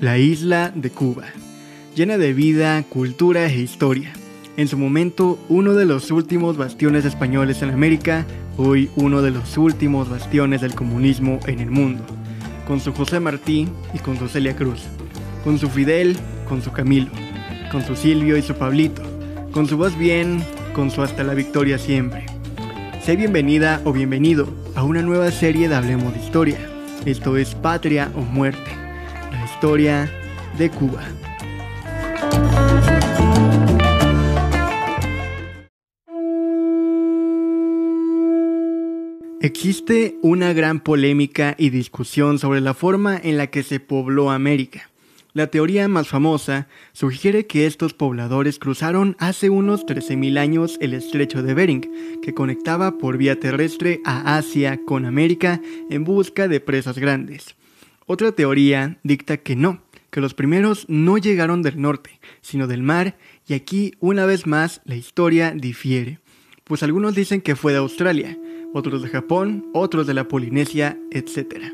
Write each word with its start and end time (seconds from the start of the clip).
la 0.00 0.16
isla 0.16 0.70
de 0.74 0.90
Cuba, 0.90 1.24
llena 1.96 2.18
de 2.18 2.32
vida, 2.32 2.84
cultura 2.84 3.46
e 3.46 3.58
historia. 3.58 4.12
En 4.56 4.68
su 4.68 4.78
momento, 4.78 5.38
uno 5.48 5.74
de 5.74 5.86
los 5.86 6.12
últimos 6.12 6.56
bastiones 6.56 7.04
españoles 7.04 7.62
en 7.62 7.70
América, 7.70 8.24
hoy 8.56 8.90
uno 8.94 9.22
de 9.22 9.32
los 9.32 9.58
últimos 9.58 10.08
bastiones 10.08 10.60
del 10.60 10.74
comunismo 10.74 11.40
en 11.46 11.58
el 11.58 11.70
mundo, 11.70 12.04
con 12.66 12.80
su 12.80 12.92
José 12.92 13.18
Martí 13.18 13.68
y 13.92 13.98
con 13.98 14.16
su 14.18 14.28
Celia 14.28 14.54
Cruz, 14.54 14.82
con 15.42 15.58
su 15.58 15.68
Fidel, 15.68 16.16
con 16.48 16.62
su 16.62 16.70
Camilo, 16.70 17.10
con 17.72 17.84
su 17.84 17.96
Silvio 17.96 18.36
y 18.36 18.42
su 18.42 18.54
Pablito, 18.54 19.02
con 19.50 19.66
su 19.66 19.76
voz 19.76 19.98
bien, 19.98 20.44
con 20.74 20.92
su 20.92 21.02
hasta 21.02 21.24
la 21.24 21.34
victoria 21.34 21.76
siempre. 21.76 22.26
Sé 23.04 23.16
bienvenida 23.16 23.80
o 23.84 23.92
bienvenido 23.92 24.48
a 24.76 24.84
una 24.84 25.02
nueva 25.02 25.32
serie 25.32 25.68
de 25.68 25.74
Hablemos 25.74 26.14
de 26.14 26.20
Historia. 26.20 26.58
Esto 27.04 27.36
es 27.36 27.56
Patria 27.56 28.12
o 28.14 28.20
Muerte 28.20 28.77
historia 29.58 30.08
de 30.56 30.70
Cuba. 30.70 31.02
Existe 39.40 40.16
una 40.22 40.52
gran 40.52 40.78
polémica 40.78 41.56
y 41.58 41.70
discusión 41.70 42.38
sobre 42.38 42.60
la 42.60 42.72
forma 42.72 43.16
en 43.20 43.36
la 43.36 43.48
que 43.48 43.64
se 43.64 43.80
pobló 43.80 44.30
América. 44.30 44.90
La 45.32 45.48
teoría 45.48 45.88
más 45.88 46.06
famosa 46.06 46.68
sugiere 46.92 47.48
que 47.48 47.66
estos 47.66 47.94
pobladores 47.94 48.60
cruzaron 48.60 49.16
hace 49.18 49.50
unos 49.50 49.84
13.000 49.86 50.38
años 50.38 50.78
el 50.80 50.94
estrecho 50.94 51.42
de 51.42 51.54
Bering, 51.54 52.20
que 52.22 52.32
conectaba 52.32 52.96
por 52.96 53.18
vía 53.18 53.40
terrestre 53.40 54.02
a 54.04 54.36
Asia 54.36 54.78
con 54.86 55.04
América 55.04 55.60
en 55.90 56.04
busca 56.04 56.46
de 56.46 56.60
presas 56.60 57.00
grandes. 57.00 57.57
Otra 58.10 58.32
teoría 58.32 58.96
dicta 59.02 59.36
que 59.36 59.54
no, 59.54 59.82
que 60.10 60.22
los 60.22 60.32
primeros 60.32 60.86
no 60.88 61.18
llegaron 61.18 61.60
del 61.60 61.78
norte, 61.78 62.18
sino 62.40 62.66
del 62.66 62.82
mar, 62.82 63.18
y 63.46 63.52
aquí 63.52 63.92
una 64.00 64.24
vez 64.24 64.46
más 64.46 64.80
la 64.86 64.96
historia 64.96 65.52
difiere, 65.54 66.18
pues 66.64 66.82
algunos 66.82 67.14
dicen 67.14 67.42
que 67.42 67.54
fue 67.54 67.72
de 67.72 67.78
Australia, 67.78 68.38
otros 68.72 69.02
de 69.02 69.10
Japón, 69.10 69.66
otros 69.74 70.06
de 70.06 70.14
la 70.14 70.26
Polinesia, 70.26 70.98
etc. 71.10 71.64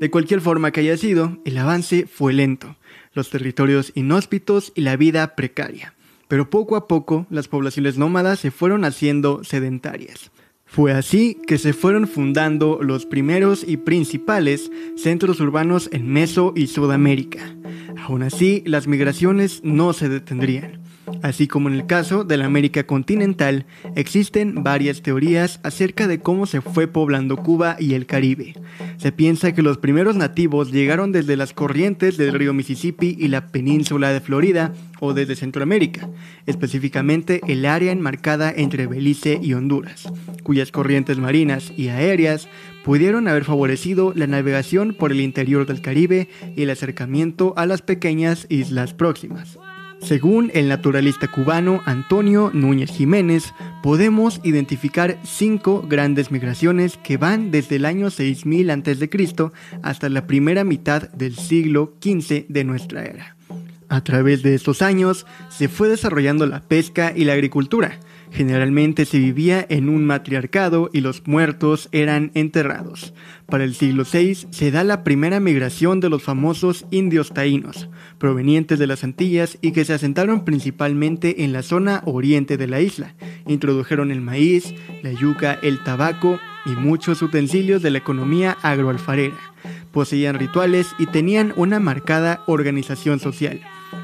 De 0.00 0.10
cualquier 0.10 0.40
forma 0.40 0.70
que 0.70 0.80
haya 0.80 0.96
sido, 0.96 1.36
el 1.44 1.58
avance 1.58 2.06
fue 2.06 2.32
lento, 2.32 2.76
los 3.12 3.28
territorios 3.28 3.92
inhóspitos 3.94 4.72
y 4.74 4.80
la 4.80 4.96
vida 4.96 5.36
precaria, 5.36 5.92
pero 6.26 6.48
poco 6.48 6.74
a 6.74 6.88
poco 6.88 7.26
las 7.28 7.48
poblaciones 7.48 7.98
nómadas 7.98 8.40
se 8.40 8.50
fueron 8.50 8.86
haciendo 8.86 9.44
sedentarias. 9.44 10.30
Fue 10.72 10.92
así 10.92 11.36
que 11.48 11.58
se 11.58 11.72
fueron 11.72 12.06
fundando 12.06 12.78
los 12.80 13.04
primeros 13.04 13.64
y 13.66 13.76
principales 13.76 14.70
centros 14.96 15.40
urbanos 15.40 15.90
en 15.92 16.06
Meso 16.06 16.52
y 16.54 16.68
Sudamérica. 16.68 17.40
Aún 18.06 18.22
así, 18.22 18.62
las 18.64 18.86
migraciones 18.86 19.62
no 19.64 19.92
se 19.92 20.08
detendrían. 20.08 20.80
Así 21.22 21.48
como 21.48 21.68
en 21.68 21.74
el 21.74 21.86
caso 21.86 22.24
de 22.24 22.36
la 22.36 22.46
América 22.46 22.84
continental, 22.84 23.66
existen 23.96 24.62
varias 24.62 25.02
teorías 25.02 25.60
acerca 25.62 26.06
de 26.06 26.20
cómo 26.20 26.46
se 26.46 26.60
fue 26.60 26.86
poblando 26.86 27.36
Cuba 27.36 27.76
y 27.78 27.94
el 27.94 28.06
Caribe. 28.06 28.54
Se 28.96 29.12
piensa 29.12 29.52
que 29.52 29.62
los 29.62 29.78
primeros 29.78 30.16
nativos 30.16 30.70
llegaron 30.70 31.12
desde 31.12 31.36
las 31.36 31.52
corrientes 31.52 32.16
del 32.16 32.32
río 32.32 32.54
Mississippi 32.54 33.16
y 33.18 33.28
la 33.28 33.48
península 33.48 34.12
de 34.12 34.20
Florida 34.20 34.72
o 35.00 35.12
desde 35.14 35.36
Centroamérica, 35.36 36.08
específicamente 36.46 37.40
el 37.48 37.66
área 37.66 37.92
enmarcada 37.92 38.52
entre 38.54 38.86
Belice 38.86 39.38
y 39.42 39.54
Honduras, 39.54 40.10
cuyas 40.42 40.70
corrientes 40.70 41.18
marinas 41.18 41.72
y 41.76 41.88
aéreas 41.88 42.48
pudieron 42.84 43.28
haber 43.28 43.44
favorecido 43.44 44.12
la 44.14 44.26
navegación 44.26 44.94
por 44.94 45.12
el 45.12 45.20
interior 45.20 45.66
del 45.66 45.82
Caribe 45.82 46.28
y 46.56 46.62
el 46.62 46.70
acercamiento 46.70 47.54
a 47.56 47.66
las 47.66 47.82
pequeñas 47.82 48.46
islas 48.48 48.94
próximas. 48.94 49.58
Según 50.02 50.50
el 50.54 50.68
naturalista 50.68 51.28
cubano 51.28 51.82
Antonio 51.84 52.50
Núñez 52.54 52.90
Jiménez, 52.90 53.52
podemos 53.82 54.40
identificar 54.42 55.18
cinco 55.22 55.84
grandes 55.86 56.30
migraciones 56.30 56.96
que 56.96 57.16
van 57.16 57.50
desde 57.50 57.76
el 57.76 57.84
año 57.84 58.10
6000 58.10 58.70
a.C. 58.70 59.10
hasta 59.82 60.08
la 60.08 60.26
primera 60.26 60.64
mitad 60.64 61.10
del 61.10 61.36
siglo 61.36 61.94
XV 62.02 62.46
de 62.48 62.64
nuestra 62.64 63.04
era. 63.04 63.36
A 63.88 64.02
través 64.02 64.42
de 64.42 64.54
estos 64.54 64.82
años 64.82 65.26
se 65.48 65.68
fue 65.68 65.88
desarrollando 65.88 66.46
la 66.46 66.60
pesca 66.60 67.12
y 67.14 67.24
la 67.24 67.34
agricultura, 67.34 67.98
Generalmente 68.32 69.04
se 69.04 69.18
vivía 69.18 69.66
en 69.68 69.88
un 69.88 70.06
matriarcado 70.06 70.90
y 70.92 71.00
los 71.00 71.26
muertos 71.26 71.88
eran 71.92 72.30
enterrados. 72.34 73.12
Para 73.46 73.64
el 73.64 73.74
siglo 73.74 74.04
VI 74.10 74.46
se 74.50 74.70
da 74.70 74.84
la 74.84 75.02
primera 75.02 75.40
migración 75.40 76.00
de 76.00 76.08
los 76.08 76.22
famosos 76.22 76.86
indios 76.90 77.30
taínos, 77.30 77.88
provenientes 78.18 78.78
de 78.78 78.86
las 78.86 79.02
Antillas 79.02 79.58
y 79.60 79.72
que 79.72 79.84
se 79.84 79.94
asentaron 79.94 80.44
principalmente 80.44 81.42
en 81.44 81.52
la 81.52 81.62
zona 81.62 82.02
oriente 82.06 82.56
de 82.56 82.68
la 82.68 82.80
isla. 82.80 83.14
Introdujeron 83.46 84.10
el 84.10 84.20
maíz, 84.20 84.74
la 85.02 85.12
yuca, 85.12 85.58
el 85.62 85.82
tabaco 85.82 86.38
y 86.66 86.70
muchos 86.70 87.22
utensilios 87.22 87.82
de 87.82 87.90
la 87.90 87.98
economía 87.98 88.56
agroalfarera. 88.62 89.36
Poseían 89.92 90.38
rituales 90.38 90.88
y 90.98 91.06
tenían 91.06 91.52
una 91.56 91.80
marcada 91.80 92.42
organización 92.46 93.20
social 93.20 93.60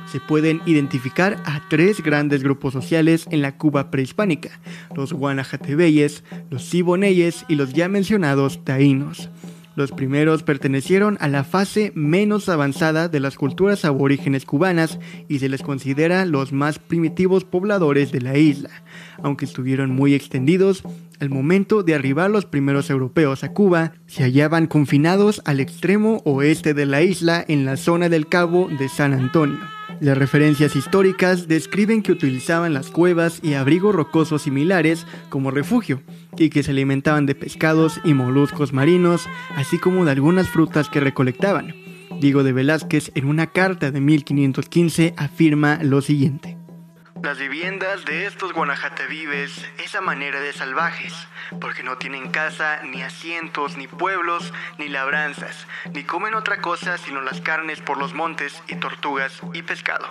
se 0.07 0.21
pueden 0.21 0.63
identificar 0.67 1.37
a 1.45 1.63
tres 1.69 2.03
grandes 2.03 2.43
grupos 2.43 2.73
sociales 2.73 3.27
en 3.31 3.43
la 3.43 3.57
Cuba 3.57 3.91
prehispánica, 3.91 4.61
los 4.95 5.13
guanajatebeyes, 5.13 6.25
los 6.51 6.65
siboneyes 6.65 7.45
y 7.49 7.57
los 7.57 7.73
ya 7.73 7.89
mencionados 7.89 8.65
taínos. 8.65 9.31
Los 9.75 9.93
primeros 9.93 10.43
pertenecieron 10.43 11.19
a 11.21 11.29
la 11.29 11.45
fase 11.45 11.93
menos 11.95 12.49
avanzada 12.49 13.09
de 13.09 13.21
las 13.21 13.37
culturas 13.37 13.85
aborígenes 13.85 14.47
cubanas 14.47 14.99
y 15.29 15.39
se 15.39 15.51
les 15.51 15.61
considera 15.61 16.25
los 16.25 16.51
más 16.51 16.79
primitivos 16.79 17.45
pobladores 17.45 18.11
de 18.11 18.23
la 18.23 18.39
isla, 18.39 18.71
aunque 19.23 19.45
estuvieron 19.45 19.91
muy 19.91 20.15
extendidos. 20.15 20.83
Al 21.19 21.31
momento 21.31 21.83
de 21.83 21.95
arribar 21.95 22.31
los 22.31 22.45
primeros 22.45 22.91
europeos 22.91 23.43
a 23.43 23.53
Cuba, 23.53 23.95
se 24.07 24.23
hallaban 24.23 24.67
confinados 24.67 25.41
al 25.47 25.61
extremo 25.61 26.21
oeste 26.25 26.75
de 26.75 26.85
la 26.85 27.03
isla 27.03 27.43
en 27.49 27.65
la 27.65 27.79
zona 27.79 28.11
del 28.11 28.29
Cabo 28.29 28.69
de 28.79 28.91
San 28.91 29.15
Antonio. 29.15 29.59
Las 30.01 30.19
referencias 30.19 30.77
históricas 30.77 31.49
describen 31.49 32.03
que 32.03 32.13
utilizaban 32.13 32.75
las 32.75 32.91
cuevas 32.91 33.41
y 33.43 33.55
abrigos 33.55 33.95
rocosos 33.95 34.43
similares 34.43 35.07
como 35.31 35.51
refugio 35.51 36.03
y 36.37 36.51
que 36.51 36.63
se 36.63 36.73
alimentaban 36.73 37.25
de 37.25 37.35
pescados 37.35 37.99
y 38.05 38.13
moluscos 38.13 38.75
marinos, 38.75 39.27
así 39.57 39.79
como 39.79 40.05
de 40.05 40.11
algunas 40.11 40.49
frutas 40.49 40.91
que 40.91 41.01
recolectaban. 41.01 41.75
Diego 42.21 42.43
de 42.43 42.53
Velázquez 42.53 43.11
en 43.15 43.27
una 43.27 43.47
carta 43.47 43.91
de 43.91 44.01
1515 44.01 45.15
afirma 45.17 45.79
lo 45.83 46.03
siguiente. 46.03 46.59
Las 47.23 47.39
viviendas 47.39 48.05
de 48.05 48.27
estos 48.27 48.53
guanajatevives 48.53 49.67
esa 49.79 50.01
manera 50.01 50.41
de 50.41 50.53
salvajes, 50.53 51.13
porque 51.61 51.83
no 51.83 51.97
tienen 51.97 52.31
casa, 52.31 52.83
ni 52.85 53.03
asientos, 53.03 53.77
ni 53.77 53.89
pueblos, 53.89 54.53
ni 54.79 54.89
labranzas, 54.89 55.67
ni 55.93 56.05
comen 56.05 56.35
otra 56.35 56.61
cosa 56.61 56.99
sino 56.99 57.21
las 57.21 57.41
carnes 57.41 57.81
por 57.81 57.99
los 57.99 58.15
montes 58.15 58.63
y 58.69 58.77
tortugas 58.77 59.41
y 59.53 59.63
pescado. 59.63 60.09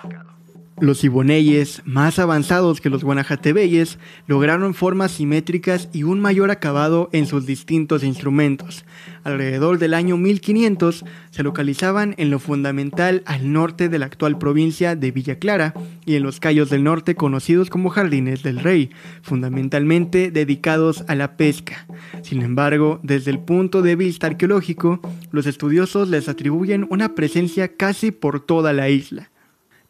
Los 0.78 1.04
iboneyes, 1.04 1.80
más 1.86 2.18
avanzados 2.18 2.82
que 2.82 2.90
los 2.90 3.02
guanajatebeyes, 3.02 3.98
lograron 4.26 4.74
formas 4.74 5.12
simétricas 5.12 5.88
y 5.94 6.02
un 6.02 6.20
mayor 6.20 6.50
acabado 6.50 7.08
en 7.12 7.24
sus 7.26 7.46
distintos 7.46 8.04
instrumentos. 8.04 8.84
Alrededor 9.24 9.78
del 9.78 9.94
año 9.94 10.18
1500 10.18 11.06
se 11.30 11.42
localizaban 11.42 12.14
en 12.18 12.30
lo 12.30 12.38
fundamental 12.38 13.22
al 13.24 13.54
norte 13.54 13.88
de 13.88 13.98
la 13.98 14.04
actual 14.04 14.36
provincia 14.36 14.96
de 14.96 15.12
Villa 15.12 15.38
Clara 15.38 15.72
y 16.04 16.16
en 16.16 16.22
los 16.22 16.40
callos 16.40 16.68
del 16.68 16.84
norte 16.84 17.14
conocidos 17.14 17.70
como 17.70 17.88
Jardines 17.88 18.42
del 18.42 18.58
Rey, 18.58 18.90
fundamentalmente 19.22 20.30
dedicados 20.30 21.04
a 21.08 21.14
la 21.14 21.38
pesca. 21.38 21.86
Sin 22.20 22.42
embargo, 22.42 23.00
desde 23.02 23.30
el 23.30 23.38
punto 23.38 23.80
de 23.80 23.96
vista 23.96 24.26
arqueológico, 24.26 25.00
los 25.30 25.46
estudiosos 25.46 26.10
les 26.10 26.28
atribuyen 26.28 26.86
una 26.90 27.14
presencia 27.14 27.76
casi 27.78 28.10
por 28.10 28.40
toda 28.40 28.74
la 28.74 28.90
isla. 28.90 29.30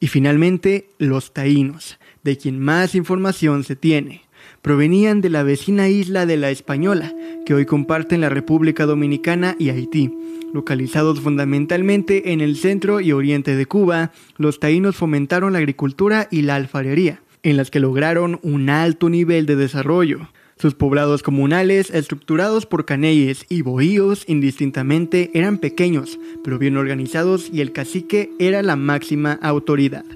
Y 0.01 0.09
finalmente, 0.09 0.89
los 0.99 1.33
taínos, 1.33 1.99
de 2.23 2.37
quien 2.37 2.59
más 2.59 2.95
información 2.95 3.65
se 3.65 3.77
tiene. 3.77 4.23
Provenían 4.63 5.21
de 5.21 5.31
la 5.31 5.43
vecina 5.43 5.89
isla 5.89 6.27
de 6.27 6.37
la 6.37 6.51
Española, 6.51 7.15
que 7.47 7.55
hoy 7.55 7.67
comparten 7.67 8.21
la 8.21 8.29
República 8.29 8.85
Dominicana 8.85 9.57
y 9.59 9.71
Haití. 9.71 10.13
Localizados 10.53 11.21
fundamentalmente 11.21 12.33
en 12.33 12.41
el 12.41 12.57
centro 12.57 13.01
y 13.01 13.13
oriente 13.13 13.57
de 13.57 13.67
Cuba, 13.67 14.13
los 14.37 14.61
taínos 14.61 14.97
fomentaron 14.97 15.53
la 15.53 15.59
agricultura 15.59 16.29
y 16.31 16.43
la 16.43 16.57
alfarería, 16.57 17.23
en 17.43 17.57
las 17.57 17.71
que 17.71 17.81
lograron 17.81 18.39
un 18.43 18.71
alto 18.71 19.09
nivel 19.09 19.47
de 19.47 19.57
desarrollo. 19.57 20.29
Sus 20.59 20.75
poblados 20.75 21.23
comunales, 21.23 21.91
estructurados 21.91 22.65
por 22.65 22.87
caneyes 22.87 23.45
y 23.51 23.61
bohíos 23.61 24.25
indistintamente, 24.27 25.31
eran 25.35 25.59
pequeños, 25.59 26.19
pero 26.43 26.59
bien 26.59 26.79
organizados 26.79 27.51
y 27.53 27.61
el 27.61 27.73
cacique 27.73 28.31
era 28.39 28.63
la 28.63 28.75
máxima 28.75 29.39
autoridad. 29.43 30.07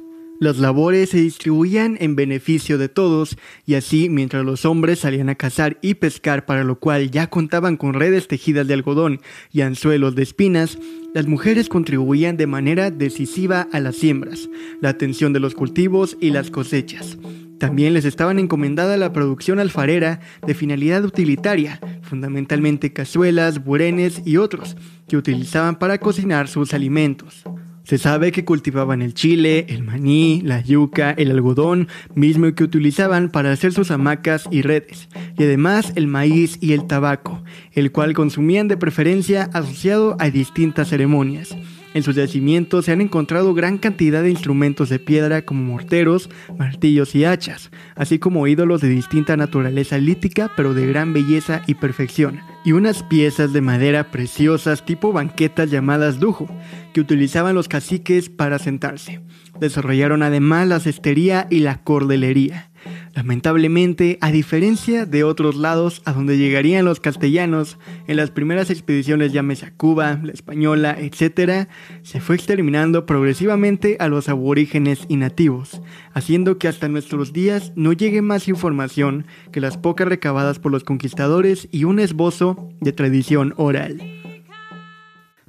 Las 0.41 0.57
labores 0.57 1.11
se 1.11 1.19
distribuían 1.19 1.99
en 2.01 2.17
beneficio 2.17 2.79
de 2.79 2.89
todos 2.89 3.37
y 3.67 3.75
así 3.75 4.09
mientras 4.09 4.43
los 4.43 4.65
hombres 4.65 5.01
salían 5.01 5.29
a 5.29 5.35
cazar 5.35 5.77
y 5.83 5.93
pescar 5.93 6.47
para 6.47 6.65
lo 6.65 6.79
cual 6.79 7.11
ya 7.11 7.27
contaban 7.29 7.77
con 7.77 7.93
redes 7.93 8.27
tejidas 8.27 8.67
de 8.67 8.73
algodón 8.73 9.21
y 9.53 9.61
anzuelos 9.61 10.15
de 10.15 10.23
espinas, 10.23 10.79
las 11.13 11.27
mujeres 11.27 11.69
contribuían 11.69 12.39
de 12.39 12.47
manera 12.47 12.91
decisiva 12.91 13.69
a 13.71 13.81
las 13.81 13.97
siembras, 13.97 14.49
la 14.81 14.89
atención 14.89 15.35
de 15.35 15.41
los 15.41 15.55
cultivos 15.55 16.17
y 16.19 16.31
las 16.31 16.51
cosechas. 16.51 17.19
También 17.61 17.93
les 17.93 18.07
estaban 18.07 18.39
encomendada 18.39 18.97
la 18.97 19.13
producción 19.13 19.61
alfarera 19.61 20.21
de 20.47 20.55
finalidad 20.55 21.05
utilitaria, 21.05 21.79
fundamentalmente 22.01 22.95
cazuelas, 22.95 23.63
burenes 23.63 24.23
y 24.25 24.39
otros, 24.39 24.79
que 25.07 25.19
utilizaban 25.19 25.79
para 25.79 25.99
cocinar 25.99 26.49
sus 26.49 26.73
alimentos. 26.73 27.45
Se 27.85 27.99
sabe 27.99 28.33
que 28.33 28.47
cultivaban 28.47 29.03
el 29.03 29.13
chile, 29.13 29.67
el 29.69 29.83
maní, 29.83 30.41
la 30.43 30.63
yuca, 30.63 31.11
el 31.11 31.31
algodón, 31.33 31.89
mismo 32.15 32.51
que 32.55 32.65
utilizaban 32.65 33.29
para 33.29 33.53
hacer 33.53 33.75
sus 33.75 33.91
hamacas 33.91 34.49
y 34.51 34.63
redes, 34.63 35.11
y 35.37 35.43
además 35.43 35.93
el 35.97 36.07
maíz 36.07 36.57
y 36.63 36.73
el 36.73 36.87
tabaco, 36.87 37.45
el 37.73 37.93
cual 37.93 38.15
consumían 38.15 38.69
de 38.69 38.79
preferencia 38.79 39.51
asociado 39.53 40.17
a 40.19 40.31
distintas 40.31 40.89
ceremonias. 40.89 41.55
En 41.93 42.05
sus 42.05 42.15
yacimientos 42.15 42.85
se 42.85 42.93
han 42.93 43.01
encontrado 43.01 43.53
gran 43.53 43.77
cantidad 43.77 44.23
de 44.23 44.31
instrumentos 44.31 44.89
de 44.89 45.01
piedra 45.01 45.43
como 45.43 45.65
morteros, 45.65 46.31
martillos 46.57 47.17
y 47.17 47.25
hachas, 47.25 47.71
así 47.97 48.21
como 48.21 48.47
ídolos 48.47 48.81
de 48.81 48.89
distinta 48.89 49.37
naturaleza 49.37 49.99
lítica 49.99 50.53
pero 50.57 50.73
de 50.73 50.87
gran 50.87 51.13
belleza 51.13 51.63
y 51.67 51.75
perfección, 51.75 52.41
y 52.65 52.73
unas 52.73 53.03
piezas 53.03 53.53
de 53.53 53.61
madera 53.61 54.13
preciosas 54.13 54.85
tipo 54.85 55.13
banquetas 55.13 55.71
llamadas 55.71 56.21
dujo, 56.21 56.49
que 56.93 57.01
utilizaban 57.01 57.57
los 57.57 57.67
caciques 57.67 58.29
para 58.29 58.61
sentarse. 58.61 59.21
Desarrollaron 59.59 60.23
además 60.23 60.69
la 60.69 60.79
cestería 60.79 61.49
y 61.51 61.61
la 61.61 61.83
cordelería. 61.83 62.70
Lamentablemente, 63.13 64.19
a 64.21 64.31
diferencia 64.31 65.05
de 65.05 65.25
otros 65.25 65.57
lados 65.57 66.01
a 66.05 66.13
donde 66.13 66.39
llegarían 66.39 66.85
los 66.85 67.01
castellanos 67.01 67.77
en 68.07 68.17
las 68.17 68.31
primeras 68.31 68.71
expediciones, 68.71 69.33
llámese 69.33 69.67
a 69.67 69.73
Cuba, 69.73 70.21
la 70.23 70.33
española, 70.33 70.97
etc., 70.97 71.69
se 72.03 72.21
fue 72.21 72.37
exterminando 72.37 73.07
progresivamente 73.07 73.97
a 73.99 74.07
los 74.07 74.29
aborígenes 74.29 75.07
y 75.09 75.17
nativos, 75.17 75.83
haciendo 76.13 76.59
que 76.59 76.69
hasta 76.69 76.89
nuestros 76.89 77.33
días 77.33 77.73
no 77.75 77.93
llegue 77.93 78.23
más 78.23 78.47
información 78.47 79.27
que 79.51 79.61
las 79.61 79.77
pocas 79.77 80.07
recabadas 80.07 80.61
por 80.61 80.71
los 80.71 80.85
conquistadores 80.85 81.69
y 81.73 81.85
un 81.85 81.99
esbozo 81.99 82.69
de 82.81 82.93
tradición 82.93 83.55
oral. 83.57 84.01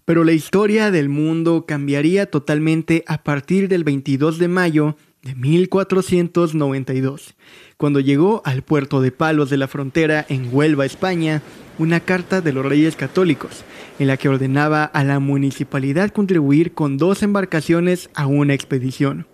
Pero 0.04 0.24
la 0.24 0.32
historia 0.32 0.90
del 0.90 1.10
mundo 1.10 1.66
cambiaría 1.68 2.26
totalmente 2.26 3.04
a 3.08 3.24
partir 3.24 3.68
del 3.68 3.84
22 3.84 4.40
de 4.40 4.48
mayo 4.48 4.96
de 5.22 5.36
1492, 5.36 7.36
cuando 7.78 8.00
llegó 8.00 8.42
al 8.44 8.64
puerto 8.64 9.02
de 9.02 9.12
Palos 9.12 9.50
de 9.50 9.58
la 9.58 9.68
Frontera 9.68 10.26
en 10.28 10.50
Huelva, 10.52 10.86
España, 10.86 11.44
una 11.78 12.00
carta 12.00 12.42
de 12.42 12.54
los 12.54 12.66
Reyes 12.66 12.96
Católicos, 12.96 13.64
en 14.00 14.08
la 14.08 14.18
que 14.18 14.30
ordenaba 14.30 14.84
a 14.84 15.04
la 15.04 15.20
municipalidad 15.20 16.10
contribuir 16.10 16.74
con 16.74 16.98
dos 16.98 17.22
embarcaciones 17.22 18.10
a 18.16 18.26
una 18.26 18.56
expedición. 18.56 19.28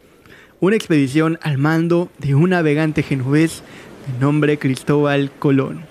Una 0.60 0.76
expedición 0.76 1.40
al 1.42 1.58
mando 1.58 2.10
de 2.18 2.36
un 2.36 2.50
navegante 2.50 3.04
genovés 3.04 3.64
de 4.08 4.20
nombre 4.20 4.58
Cristóbal 4.58 5.32
Colón. 5.40 5.87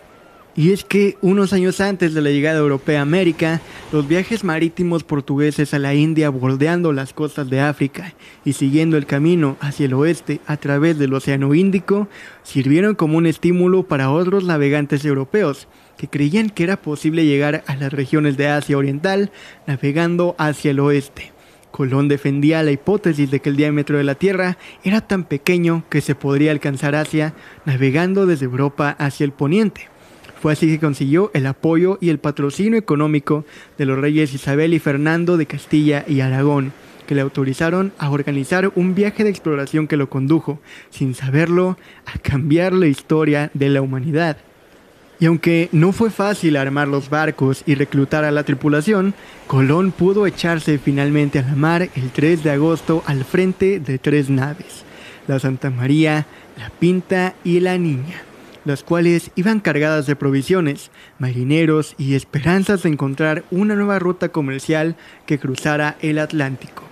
Y 0.59 0.73
es 0.73 0.85
que 0.85 1.19
unos 1.21 1.53
años 1.53 1.83
antes 1.83 2.15
de 2.15 2.23
la 2.23 2.31
llegada 2.31 2.59
europea 2.59 3.01
a 3.01 3.03
América, 3.03 3.61
los 3.93 4.09
viajes 4.09 4.43
marítimos 4.43 5.05
portugueses 5.05 5.75
a 5.75 5.79
la 5.79 5.93
India 5.93 6.31
bordeando 6.31 6.95
las 6.95 7.13
costas 7.13 7.51
de 7.51 7.61
África 7.61 8.15
y 8.43 8.55
siguiendo 8.55 8.97
el 8.97 9.05
camino 9.05 9.59
hacia 9.61 9.85
el 9.85 9.93
oeste 9.93 10.41
a 10.47 10.57
través 10.57 10.99
del 10.99 11.13
Océano 11.13 11.53
Índico 11.53 12.09
sirvieron 12.43 12.95
como 12.95 13.19
un 13.19 13.27
estímulo 13.27 13.83
para 13.83 14.11
otros 14.11 14.45
navegantes 14.45 15.05
europeos 15.05 15.69
que 15.99 16.09
creían 16.09 16.49
que 16.49 16.65
era 16.65 16.81
posible 16.81 17.27
llegar 17.27 17.63
a 17.67 17.77
las 17.77 17.93
regiones 17.93 18.39
de 18.39 18.49
Asia 18.49 18.79
Oriental 18.79 19.31
navegando 19.67 20.35
hacia 20.39 20.71
el 20.71 20.81
oeste. 20.81 21.33
Colón 21.71 22.09
defendía 22.09 22.63
la 22.63 22.71
hipótesis 22.71 23.31
de 23.31 23.41
que 23.41 23.51
el 23.51 23.57
diámetro 23.57 23.99
de 23.99 24.05
la 24.05 24.15
Tierra 24.15 24.57
era 24.85 25.03
tan 25.03 25.25
pequeño 25.25 25.85
que 25.91 26.01
se 26.01 26.15
podría 26.15 26.51
alcanzar 26.51 26.95
Asia 26.95 27.35
navegando 27.67 28.25
desde 28.25 28.47
Europa 28.47 28.97
hacia 28.99 29.25
el 29.25 29.33
poniente. 29.33 29.91
Fue 30.47 30.53
así 30.53 30.69
que 30.69 30.79
consiguió 30.79 31.33
el 31.35 31.45
apoyo 31.45 31.99
y 32.01 32.09
el 32.09 32.21
patrocinio 32.21 32.79
económico 32.79 33.45
de 33.79 33.85
los 33.85 33.99
reyes 33.99 34.33
Isabel 34.33 34.75
y 34.75 34.79
Fernando 34.79 35.37
de 35.37 35.47
Castilla 35.47 36.05
y 36.07 36.21
Aragón, 36.21 36.73
que 37.09 37.17
le 37.17 37.23
autorizaron 37.23 37.93
a 37.99 38.11
organizar 38.11 38.71
un 38.77 38.95
viaje 38.95 39.25
de 39.25 39.31
exploración 39.31 39.89
que 39.89 39.97
lo 39.97 40.09
condujo, 40.09 40.61
sin 40.91 41.17
saberlo, 41.17 41.77
a 42.07 42.21
cambiar 42.21 42.75
la 42.75 42.87
historia 42.87 43.51
de 43.55 43.71
la 43.71 43.83
humanidad. 43.83 44.37
Y 45.19 45.27
aunque 45.27 45.69
no 45.73 45.91
fue 45.91 46.11
fácil 46.11 46.57
armar 46.57 46.87
los 46.87 47.11
barcos 47.11 47.65
y 47.67 47.75
reclutar 47.75 48.23
a 48.23 48.31
la 48.31 48.45
tripulación, 48.45 49.15
Colón 49.49 49.91
pudo 49.91 50.29
echarse 50.29 50.79
finalmente 50.79 51.41
a 51.41 51.43
la 51.43 51.57
mar 51.57 51.89
el 51.97 52.11
3 52.13 52.45
de 52.45 52.53
agosto 52.53 53.03
al 53.07 53.25
frente 53.25 53.81
de 53.81 53.99
tres 53.99 54.31
naves, 54.31 54.85
la 55.27 55.41
Santa 55.41 55.71
María, 55.71 56.25
la 56.57 56.71
Pinta 56.71 57.35
y 57.43 57.59
la 57.59 57.79
Niña 57.79 58.23
las 58.67 58.83
cuales 58.83 59.31
iban 59.37 59.61
cargadas 59.61 60.07
de 60.07 60.17
provisiones, 60.17 60.91
marineros 61.19 61.95
y 61.97 62.15
esperanzas 62.15 62.83
de 62.83 62.91
encontrar 62.91 63.45
una 63.51 63.77
nueva 63.77 63.99
ruta 63.99 64.29
comercial 64.29 64.97
que 65.25 65.39
cruzara 65.39 65.97
el 66.01 66.19
Atlántico. 66.19 66.83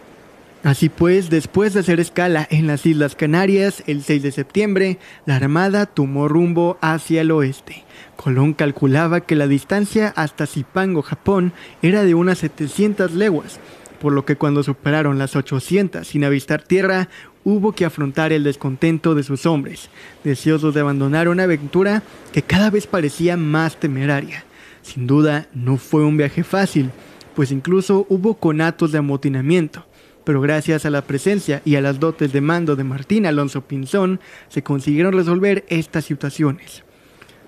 Así 0.63 0.89
pues, 0.89 1.29
después 1.29 1.75
de 1.75 1.81
hacer 1.81 2.01
escala 2.01 2.47
en 2.49 2.67
las 2.67 2.87
Islas 2.87 3.17
Canarias 3.17 3.83
el 3.87 4.03
6 4.03 4.23
de 4.23 4.33
septiembre, 4.33 4.99
la 5.27 5.37
Armada 5.37 5.85
tomó 5.85 6.27
rumbo 6.27 6.79
hacia 6.81 7.21
el 7.21 7.33
oeste. 7.33 7.85
Colón 8.17 8.55
calculaba 8.55 9.21
que 9.21 9.35
la 9.35 9.47
distancia 9.47 10.15
hasta 10.17 10.47
Zipango, 10.47 11.03
Japón, 11.03 11.53
era 11.83 12.03
de 12.05 12.15
unas 12.15 12.39
700 12.39 13.13
leguas, 13.13 13.61
por 14.05 14.13
lo 14.13 14.27
que 14.27 14.37
cuando 14.37 14.63
superaron 14.63 15.19
las 15.19 15.35
800 15.35 16.07
sin 16.07 16.25
avistar 16.25 16.63
tierra, 16.63 17.09
hubo 17.43 17.73
que 17.73 17.87
afrontar 17.87 18.35
el 18.35 18.45
descontento 18.45 19.15
de 19.15 19.23
sus 19.23 19.47
hombres, 19.47 19.89
deseosos 20.23 20.75
de 20.75 20.81
abandonar 20.81 21.27
una 21.27 21.45
aventura 21.45 22.03
que 22.31 22.43
cada 22.43 22.69
vez 22.69 22.87
parecía 22.87 23.39
más 23.39 23.81
temeraria. 23.81 24.45
Sin 24.83 25.07
duda, 25.07 25.49
no 25.55 25.79
fue 25.79 26.05
un 26.05 26.19
viaje 26.19 26.45
fácil, 26.45 26.91
pues 27.35 27.51
incluso 27.51 28.05
hubo 28.11 28.35
conatos 28.35 28.93
de 28.93 28.99
amotinamiento, 28.99 29.87
pero 30.25 30.43
gracias 30.43 30.85
a 30.85 30.91
la 30.91 31.01
presencia 31.01 31.63
y 31.65 31.77
a 31.77 31.81
las 31.81 31.99
dotes 31.99 32.31
de 32.31 32.43
mando 32.43 32.77
de 32.77 32.85
Martín 32.85 33.25
Alonso 33.25 33.63
Pinzón, 33.63 34.21
se 34.49 34.63
consiguieron 34.63 35.15
resolver 35.15 35.65
estas 35.71 36.05
situaciones. 36.05 36.85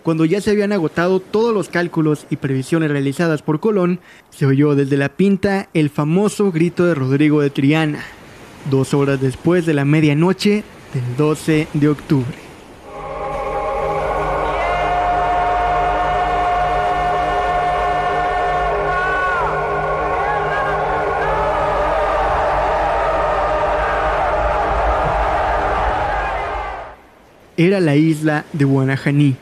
Cuando 0.07 0.25
ya 0.25 0.41
se 0.41 0.53
habían 0.53 0.71
agotado 0.71 1.19
todos 1.19 1.53
los 1.53 1.69
cálculos 1.69 2.29
y 2.31 2.37
previsiones 2.37 2.93
realizadas 2.93 3.43
por 3.43 3.59
Colón, 3.59 3.99
se 4.31 4.47
oyó 4.47 4.77
desde 4.77 4.97
la 4.97 5.09
pinta 5.09 5.69
el 5.75 5.91
famoso 5.91 6.53
grito 6.53 6.87
de 6.87 6.95
Rodrigo 6.95 7.41
de 7.41 7.51
Triana, 7.51 8.05
dos 8.71 8.95
horas 8.95 9.21
después 9.21 9.67
de 9.67 9.75
la 9.75 9.85
medianoche 9.85 10.63
del 10.95 11.17
12 11.17 11.67
de 11.75 11.89
octubre. 11.89 12.39
Era 27.57 27.81
la 27.81 27.97
isla 27.97 28.45
de 28.53 28.65
Guanajaní, 28.67 29.35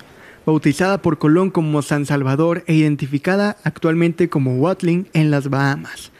bautizada 0.46 1.02
por 1.02 1.18
Colón 1.18 1.50
como 1.50 1.82
San 1.82 2.06
Salvador 2.06 2.64
e 2.66 2.74
identificada 2.74 3.56
actualmente 3.64 4.28
como 4.28 4.56
Watling 4.56 5.06
en 5.12 5.30
las 5.30 5.48
Bahamas. 5.48 6.12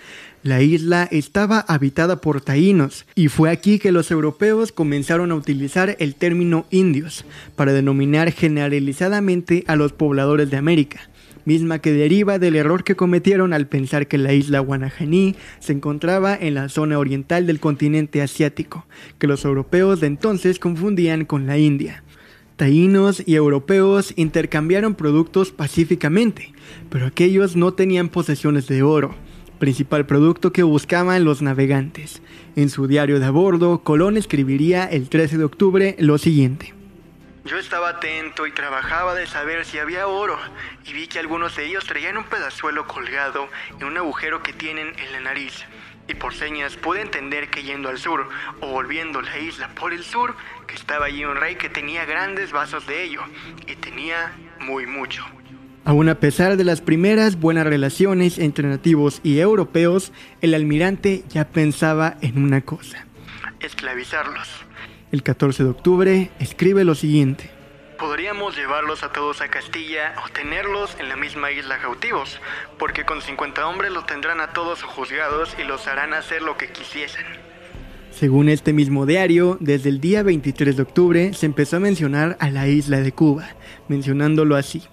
La 0.45 0.61
isla 0.61 1.09
estaba 1.11 1.61
habitada 1.61 2.21
por 2.21 2.43
taínos 2.43 3.07
y 3.15 3.29
fue 3.29 3.49
aquí 3.49 3.79
que 3.79 3.93
los 3.93 4.11
europeos 4.11 4.73
comenzaron 4.73 5.33
a 5.33 5.37
utilizar 5.37 5.97
el 5.99 6.15
término 6.17 6.67
indios 6.71 7.25
para 7.57 7.73
denominar 7.73 8.31
generalizadamente 8.31 9.65
a 9.67 9.75
los 9.75 9.95
pobladores 9.95 10.51
de 10.51 10.59
América, 10.59 11.09
misma 11.47 11.79
que 11.79 11.93
deriva 11.93 12.39
del 12.39 12.57
error 12.57 12.85
que 12.85 12.95
cometieron 12.95 13.55
al 13.55 13.69
pensar 13.69 14.07
que 14.07 14.19
la 14.19 14.35
isla 14.35 14.61
Guanajaní 14.61 15.35
se 15.61 15.73
encontraba 15.73 16.37
en 16.39 16.53
la 16.53 16.69
zona 16.69 16.99
oriental 16.99 17.47
del 17.47 17.59
continente 17.59 18.21
asiático, 18.21 18.87
que 19.19 19.27
los 19.27 19.47
europeos 19.47 20.01
de 20.01 20.09
entonces 20.09 20.59
confundían 20.59 21.25
con 21.25 21.47
la 21.47 21.57
India. 21.57 22.04
Taínos 22.57 23.23
y 23.27 23.35
europeos 23.35 24.13
intercambiaron 24.17 24.95
productos 24.95 25.51
pacíficamente, 25.51 26.53
pero 26.91 27.07
aquellos 27.07 27.57
no 27.57 27.75
tenían 27.75 28.09
posesiones 28.09 28.69
de 28.69 28.83
oro 28.83 29.15
principal 29.59 30.05
producto 30.05 30.53
que 30.53 30.63
buscaban 30.63 31.25
los 31.25 31.41
navegantes. 31.41 32.21
En 32.55 32.69
su 32.69 32.87
diario 32.87 33.19
de 33.19 33.27
a 33.27 33.31
bordo, 33.31 33.83
Colón 33.83 34.17
escribiría 34.17 34.85
el 34.85 35.09
13 35.09 35.39
de 35.39 35.45
octubre 35.45 35.97
lo 35.99 36.19
siguiente. 36.19 36.75
Yo 37.47 37.59
estaba 37.59 37.91
atento 37.91 38.47
y 38.47 38.53
trabajaba 38.53 39.15
de 39.15 39.27
saber 39.27 39.65
si 39.65 39.79
había 39.79 40.07
oro, 40.07 40.37
y 40.87 40.93
vi 40.93 41.07
que 41.07 41.19
algunos 41.19 41.57
de 41.57 41.67
ellos 41.67 41.85
traían 41.85 42.17
un 42.17 42.25
pedazuelo 42.25 42.87
colgado 42.87 43.49
en 43.79 43.87
un 43.87 43.97
agujero 43.99 44.43
que 44.43 44.53
tienen 44.53 44.89
en 44.99 45.13
la 45.13 45.21
nariz. 45.21 45.65
Y 46.09 46.15
por 46.15 46.35
señas 46.35 46.77
pude 46.77 47.01
entender 47.01 47.49
que 47.49 47.63
yendo 47.63 47.89
al 47.89 47.99
sur 47.99 48.29
o 48.61 48.67
volviendo 48.69 49.21
la 49.21 49.39
isla 49.39 49.69
por 49.75 49.93
el 49.93 50.05
sur, 50.05 50.35
que 50.67 50.75
estaba 50.75 51.07
allí 51.07 51.25
un 51.25 51.37
rey 51.37 51.57
que 51.57 51.69
tenía 51.69 52.05
grandes 52.05 52.53
vasos 52.53 52.87
de 52.87 53.05
ello 53.05 53.23
y 53.67 53.75
tenía 53.77 54.33
muy 54.61 54.87
mucho. 54.87 55.25
Aún 55.87 56.09
a 56.09 56.15
pesar 56.15 56.57
de 56.57 56.65
las 56.65 56.81
primeras 56.81 57.39
buenas 57.39 57.67
relaciones 57.67 58.39
entre 58.39 58.69
nativos 58.69 59.21
y 59.23 59.39
europeos, 59.41 60.13
el 60.41 60.55
almirante 60.55 61.25
ya 61.29 61.47
pensaba 61.47 62.17
en 62.23 62.43
una 62.43 62.63
cosa, 62.63 63.07
esclavizarlos. 63.61 64.49
El 65.13 65.23
14 65.23 65.63
de 65.63 65.71
octubre 65.71 66.31
escribe 66.39 66.85
lo 66.85 66.95
siguiente. 66.95 67.54
Podríamos 68.05 68.55
llevarlos 68.55 69.03
a 69.03 69.13
todos 69.13 69.41
a 69.41 69.49
Castilla 69.49 70.15
o 70.23 70.29
tenerlos 70.29 70.95
en 71.01 71.09
la 71.09 71.17
misma 71.17 71.51
isla 71.51 71.79
cautivos, 71.79 72.39
porque 72.79 73.07
con 73.07 73.23
50 73.23 73.67
hombres 73.67 73.93
los 73.93 74.05
tendrán 74.05 74.43
a 74.43 74.53
todos 74.53 74.83
juzgados 74.83 75.57
y 75.59 75.63
los 75.63 75.87
harán 75.87 76.13
hacer 76.13 76.43
lo 76.43 76.59
que 76.59 76.71
quisiesen. 76.71 77.25
Según 78.11 78.51
este 78.51 78.75
mismo 78.75 79.07
diario, 79.07 79.57
desde 79.59 79.89
el 79.89 80.03
día 80.03 80.23
23 80.23 80.77
de 80.77 80.83
octubre 80.83 81.33
se 81.33 81.47
empezó 81.47 81.79
a 81.79 81.81
mencionar 81.81 82.37
a 82.41 82.51
la 82.51 82.67
isla 82.67 83.01
de 83.01 83.13
Cuba, 83.13 83.49
mencionándolo 83.89 84.55
así. 84.55 84.87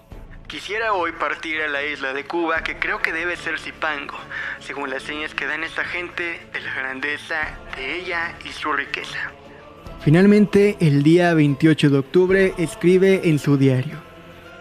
Quisiera 0.46 0.94
hoy 0.94 1.12
partir 1.12 1.60
a 1.60 1.68
la 1.68 1.84
isla 1.84 2.14
de 2.14 2.24
Cuba, 2.24 2.62
que 2.64 2.78
creo 2.78 3.02
que 3.02 3.12
debe 3.12 3.36
ser 3.36 3.58
Zipango, 3.58 4.16
según 4.58 4.88
las 4.88 5.02
señas 5.02 5.34
que 5.34 5.44
dan 5.44 5.64
esta 5.64 5.84
gente 5.84 6.40
de 6.50 6.60
la 6.60 6.74
grandeza 6.74 7.58
de 7.76 7.94
ella 8.00 8.34
y 8.42 8.48
su 8.52 8.72
riqueza. 8.72 9.32
Finalmente, 10.04 10.76
el 10.80 11.04
día 11.04 11.32
28 11.32 11.88
de 11.88 11.98
octubre, 11.98 12.54
escribe 12.58 13.20
en 13.28 13.38
su 13.38 13.56
diario. 13.56 14.02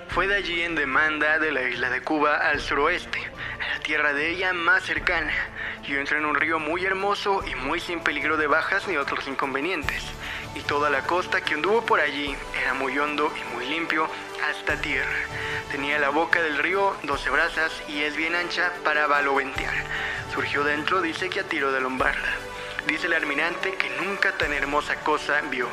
Fue 0.10 0.28
de 0.28 0.36
allí 0.36 0.62
en 0.62 0.76
demanda 0.76 1.40
de 1.40 1.52
la 1.52 1.68
isla 1.68 1.90
de 1.90 2.04
Cuba 2.04 2.38
al 2.38 2.60
suroeste, 2.62 3.18
a 3.18 3.74
la 3.74 3.80
tierra 3.80 4.14
de 4.14 4.30
ella 4.30 4.54
más 4.54 4.84
cercana. 4.84 5.34
Yo 5.88 5.98
entré 5.98 6.20
en 6.20 6.26
un 6.26 6.36
río 6.36 6.60
muy 6.60 6.86
hermoso 6.86 7.42
y 7.50 7.56
muy 7.56 7.80
sin 7.80 8.02
peligro 8.02 8.38
de 8.38 8.46
bajas 8.46 8.88
ni 8.88 8.98
otros 8.98 9.28
inconvenientes. 9.28 10.04
Y 10.54 10.60
toda 10.60 10.92
la 10.92 11.08
costa 11.08 11.42
que 11.42 11.56
anduvo 11.56 11.84
por 11.88 12.02
allí 12.02 12.36
era 12.62 12.76
muy 12.76 13.00
hondo 13.00 13.34
y 13.36 13.56
muy 13.56 13.66
limpio 13.66 14.08
hasta 14.48 14.80
tierra. 14.80 15.10
Tenía 15.72 15.98
la 15.98 16.10
boca 16.10 16.40
del 16.40 16.60
río 16.60 16.96
12 17.02 17.30
brazas 17.32 17.72
y 17.90 18.02
es 18.02 18.16
bien 18.16 18.36
ancha 18.36 18.72
para 18.84 19.08
baloventear. 19.08 19.74
Surgió 20.36 20.64
dentro, 20.64 21.02
dice 21.02 21.30
que 21.30 21.40
a 21.40 21.44
tiro 21.44 21.72
de 21.72 21.82
lombarda. 21.82 22.30
Dice 22.88 23.08
el 23.08 23.14
almirante 23.14 23.74
que 23.76 23.90
nunca 24.04 24.32
tan 24.38 24.54
hermosa 24.54 24.96
cosa 25.04 25.40
vio, 25.50 25.68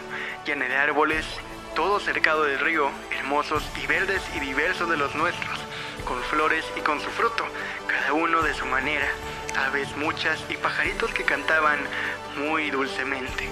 llena 0.44 0.66
de 0.66 0.76
árboles, 0.76 1.24
todo 1.74 2.00
cercado 2.00 2.44
del 2.44 2.60
río, 2.60 2.90
hermosos 3.18 3.62
y 3.82 3.86
verdes 3.86 4.22
y 4.36 4.40
diversos 4.40 4.90
de 4.90 4.96
los 4.96 5.14
nuestros, 5.14 5.58
con 6.04 6.20
flores 6.24 6.64
y 6.76 6.80
con 6.80 7.00
su 7.00 7.08
fruto, 7.10 7.44
cada 7.86 8.12
uno 8.12 8.42
de 8.42 8.52
su 8.52 8.66
manera, 8.66 9.06
aves 9.56 9.88
muchas 9.96 10.38
y 10.50 10.56
pajaritos 10.56 11.12
que 11.12 11.24
cantaban 11.24 11.78
muy 12.38 12.70
dulcemente. 12.70 13.48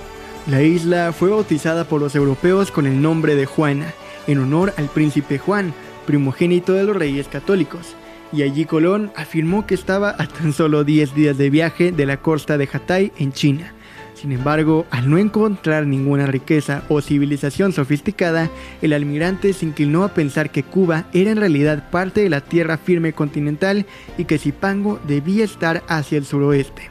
La 0.46 0.62
isla 0.62 1.12
fue 1.12 1.30
bautizada 1.30 1.84
por 1.84 2.00
los 2.00 2.14
europeos 2.14 2.70
con 2.70 2.86
el 2.86 3.00
nombre 3.00 3.34
de 3.34 3.46
Juana, 3.46 3.94
en 4.26 4.38
honor 4.38 4.74
al 4.76 4.88
príncipe 4.88 5.38
Juan, 5.38 5.74
primogénito 6.06 6.72
de 6.72 6.84
los 6.84 6.94
reyes 6.94 7.26
católicos 7.26 7.96
y 8.32 8.42
allí 8.42 8.64
Colón 8.64 9.12
afirmó 9.16 9.66
que 9.66 9.74
estaba 9.74 10.14
a 10.18 10.26
tan 10.26 10.52
solo 10.52 10.84
10 10.84 11.14
días 11.14 11.38
de 11.38 11.50
viaje 11.50 11.92
de 11.92 12.06
la 12.06 12.16
costa 12.18 12.58
de 12.58 12.68
Hatay 12.72 13.12
en 13.18 13.32
China. 13.32 13.72
Sin 14.14 14.32
embargo, 14.32 14.86
al 14.90 15.10
no 15.10 15.18
encontrar 15.18 15.86
ninguna 15.86 16.26
riqueza 16.26 16.82
o 16.88 17.02
civilización 17.02 17.72
sofisticada, 17.72 18.50
el 18.80 18.94
almirante 18.94 19.52
se 19.52 19.66
inclinó 19.66 20.04
a 20.04 20.14
pensar 20.14 20.50
que 20.50 20.62
Cuba 20.62 21.04
era 21.12 21.30
en 21.30 21.36
realidad 21.36 21.90
parte 21.90 22.22
de 22.22 22.30
la 22.30 22.40
tierra 22.40 22.78
firme 22.78 23.12
continental 23.12 23.84
y 24.16 24.24
que 24.24 24.38
Zipango 24.38 24.98
debía 25.06 25.44
estar 25.44 25.82
hacia 25.86 26.16
el 26.16 26.24
suroeste. 26.24 26.90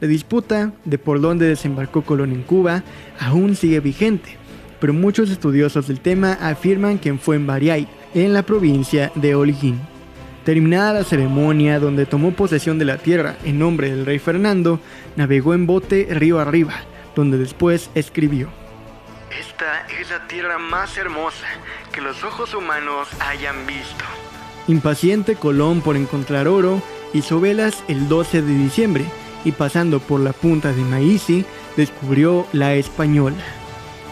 La 0.00 0.06
disputa 0.06 0.72
de 0.84 0.98
por 0.98 1.20
dónde 1.20 1.46
desembarcó 1.46 2.02
Colón 2.02 2.30
en 2.30 2.42
Cuba 2.42 2.84
aún 3.18 3.56
sigue 3.56 3.80
vigente, 3.80 4.36
pero 4.78 4.92
muchos 4.92 5.30
estudiosos 5.30 5.88
del 5.88 6.00
tema 6.00 6.34
afirman 6.34 6.98
que 6.98 7.12
fue 7.14 7.36
en 7.36 7.46
Bariay, 7.46 7.88
en 8.14 8.32
la 8.32 8.44
provincia 8.44 9.10
de 9.16 9.34
Holguín. 9.34 9.95
Terminada 10.46 10.92
la 10.92 11.02
ceremonia 11.02 11.80
donde 11.80 12.06
tomó 12.06 12.30
posesión 12.30 12.78
de 12.78 12.84
la 12.84 12.98
tierra 12.98 13.34
en 13.44 13.58
nombre 13.58 13.90
del 13.90 14.06
rey 14.06 14.20
Fernando, 14.20 14.78
navegó 15.16 15.54
en 15.54 15.66
bote 15.66 16.06
río 16.08 16.38
arriba, 16.38 16.72
donde 17.16 17.36
después 17.36 17.90
escribió. 17.96 18.48
Esta 19.36 19.84
es 20.00 20.08
la 20.08 20.28
tierra 20.28 20.56
más 20.58 20.96
hermosa 20.98 21.48
que 21.90 22.00
los 22.00 22.22
ojos 22.22 22.54
humanos 22.54 23.08
hayan 23.18 23.66
visto. 23.66 24.04
Impaciente 24.68 25.34
Colón 25.34 25.80
por 25.80 25.96
encontrar 25.96 26.46
oro, 26.46 26.80
hizo 27.12 27.40
velas 27.40 27.82
el 27.88 28.08
12 28.08 28.42
de 28.42 28.54
diciembre 28.54 29.04
y 29.44 29.50
pasando 29.50 29.98
por 29.98 30.20
la 30.20 30.32
punta 30.32 30.72
de 30.72 30.82
Maízi, 30.82 31.44
descubrió 31.76 32.46
la 32.52 32.74
Española. 32.74 33.42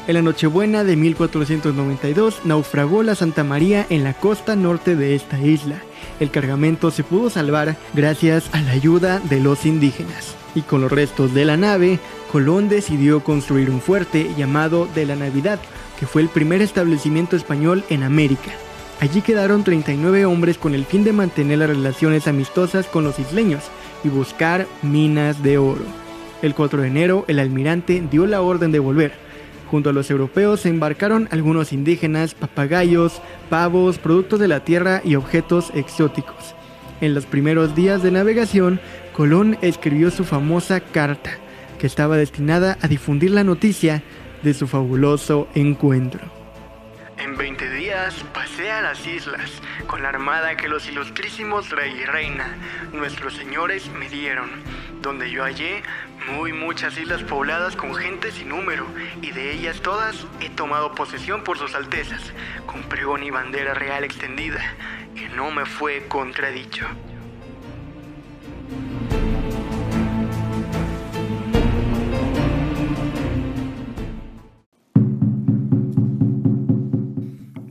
En 0.09 0.15
la 0.15 0.23
Nochebuena 0.23 0.83
de 0.83 0.97
1492 0.97 2.41
naufragó 2.43 3.05
la 3.05 3.15
Santa 3.15 3.45
María 3.45 3.87
en 3.89 4.03
la 4.03 4.15
costa 4.15 4.57
norte 4.57 4.97
de 4.97 5.15
esta 5.15 5.39
isla 5.39 5.81
el 6.21 6.31
cargamento 6.31 6.91
se 6.91 7.05
pudo 7.05 7.31
salvar 7.31 7.77
gracias 7.95 8.49
a 8.53 8.61
la 8.61 8.73
ayuda 8.73 9.21
de 9.21 9.41
los 9.41 9.67
indígenas. 9.67 10.35
Y 10.55 10.63
con 10.63 10.81
los 10.81 10.93
restos 10.93 11.35
de 11.35 11.45
la 11.45 11.57
nave, 11.57 11.99
Colón 12.31 12.69
decidió 12.69 13.25
construir 13.25 13.71
un 13.71 13.81
fuerte 13.81 14.31
llamado 14.37 14.89
de 14.95 15.07
la 15.07 15.17
Navidad, 15.17 15.59
que 15.99 16.07
fue 16.07 16.23
el 16.23 16.29
primer 16.29 16.63
establecimiento 16.63 17.37
español 17.37 17.85
en 17.91 18.03
América. 18.03 18.53
Allí 19.01 19.23
quedaron 19.23 19.65
39 19.65 20.25
hombres 20.27 20.57
con 20.57 20.75
el 20.75 20.85
fin 20.85 21.05
de 21.05 21.13
mantener 21.13 21.59
las 21.59 21.69
relaciones 21.69 22.29
amistosas 22.29 22.87
con 22.87 23.05
los 23.05 23.19
isleños 23.19 23.65
y 24.05 24.09
buscar 24.09 24.67
minas 24.83 25.43
de 25.43 25.59
oro. 25.59 25.85
El 26.43 26.55
4 26.55 26.83
de 26.83 26.89
enero, 26.89 27.25
el 27.27 27.39
almirante 27.39 28.03
dio 28.11 28.27
la 28.27 28.41
orden 28.41 28.71
de 28.71 28.79
volver, 28.79 29.24
Junto 29.75 29.91
a 29.91 29.93
los 29.93 30.09
europeos 30.09 30.61
se 30.61 30.69
embarcaron 30.69 31.29
algunos 31.33 31.73
indígenas, 31.73 32.37
papagayos, 32.37 33.21
pavos, 33.51 33.99
productos 33.99 34.39
de 34.39 34.47
la 34.47 34.61
tierra 34.61 35.03
y 35.05 35.17
objetos 35.17 35.73
exóticos. 35.75 36.55
En 37.01 37.13
los 37.13 37.27
primeros 37.27 37.75
días 37.75 38.01
de 38.01 38.13
navegación, 38.13 38.79
Colón 39.13 39.59
escribió 39.63 40.13
su 40.13 40.25
famosa 40.25 40.79
carta, 40.79 41.39
que 41.81 41.89
estaba 41.89 42.17
destinada 42.17 42.79
a 42.83 42.87
difundir 42.87 43.33
la 43.33 43.43
noticia 43.43 44.05
de 44.45 44.55
su 44.55 44.69
fabuloso 44.69 45.49
encuentro. 45.57 46.21
En 47.19 47.37
20 47.37 47.71
días 47.71 48.15
pasé 48.33 48.71
a 48.71 48.81
las 48.81 49.05
islas 49.05 49.51
con 49.89 50.03
la 50.03 50.11
armada 50.11 50.57
que 50.57 50.69
los 50.69 50.89
ilustrísimos 50.89 51.71
rey 51.71 51.93
y 52.01 52.05
reina, 52.05 52.47
nuestros 52.93 53.35
señores, 53.35 53.91
me 53.99 54.09
dieron, 54.09 54.51
donde 55.05 55.31
yo 55.31 55.45
hallé 55.45 55.83
muy 56.33 56.53
muchas 56.55 56.97
islas 56.97 57.23
pobladas 57.23 57.77
con 57.77 57.95
gente 57.95 58.33
sin 58.33 58.49
número, 58.49 58.87
y 59.21 59.31
de 59.33 59.53
ellas 59.53 59.81
todas 59.83 60.27
he 60.41 60.49
tomado 60.49 60.95
posesión 60.95 61.45
por 61.45 61.59
sus 61.59 61.75
altezas, 61.75 62.33
con 62.67 62.83
pregón 62.85 63.23
y 63.23 63.31
bandera 63.31 63.75
real 63.75 64.03
extendida, 64.03 64.61
que 65.15 65.29
no 65.29 65.51
me 65.51 65.67
fue 65.67 66.09
contradicho. 66.09 66.87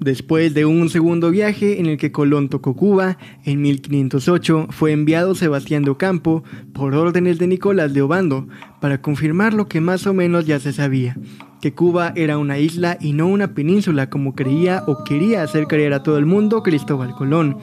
Después 0.03 0.53
de 0.53 0.65
un 0.65 0.89
segundo 0.89 1.31
viaje 1.31 1.79
en 1.79 1.85
el 1.85 1.97
que 1.97 2.11
Colón 2.11 2.49
tocó 2.49 2.75
Cuba, 2.75 3.17
en 3.45 3.61
1508 3.61 4.67
fue 4.69 4.91
enviado 4.91 5.33
Sebastián 5.33 5.83
de 5.83 5.91
Ocampo 5.91 6.43
por 6.73 6.93
órdenes 6.93 7.39
de 7.39 7.47
Nicolás 7.47 7.93
de 7.93 8.01
Obando 8.01 8.49
para 8.81 9.01
confirmar 9.01 9.53
lo 9.53 9.69
que 9.69 9.79
más 9.79 10.05
o 10.05 10.13
menos 10.13 10.45
ya 10.45 10.59
se 10.59 10.73
sabía, 10.73 11.15
que 11.61 11.73
Cuba 11.73 12.11
era 12.17 12.37
una 12.37 12.59
isla 12.59 12.97
y 12.99 13.13
no 13.13 13.27
una 13.27 13.53
península 13.53 14.09
como 14.09 14.35
creía 14.35 14.83
o 14.87 15.05
quería 15.05 15.41
hacer 15.41 15.67
creer 15.67 15.93
a 15.93 16.03
todo 16.03 16.17
el 16.17 16.25
mundo 16.25 16.63
Cristóbal 16.63 17.15
Colón. 17.15 17.59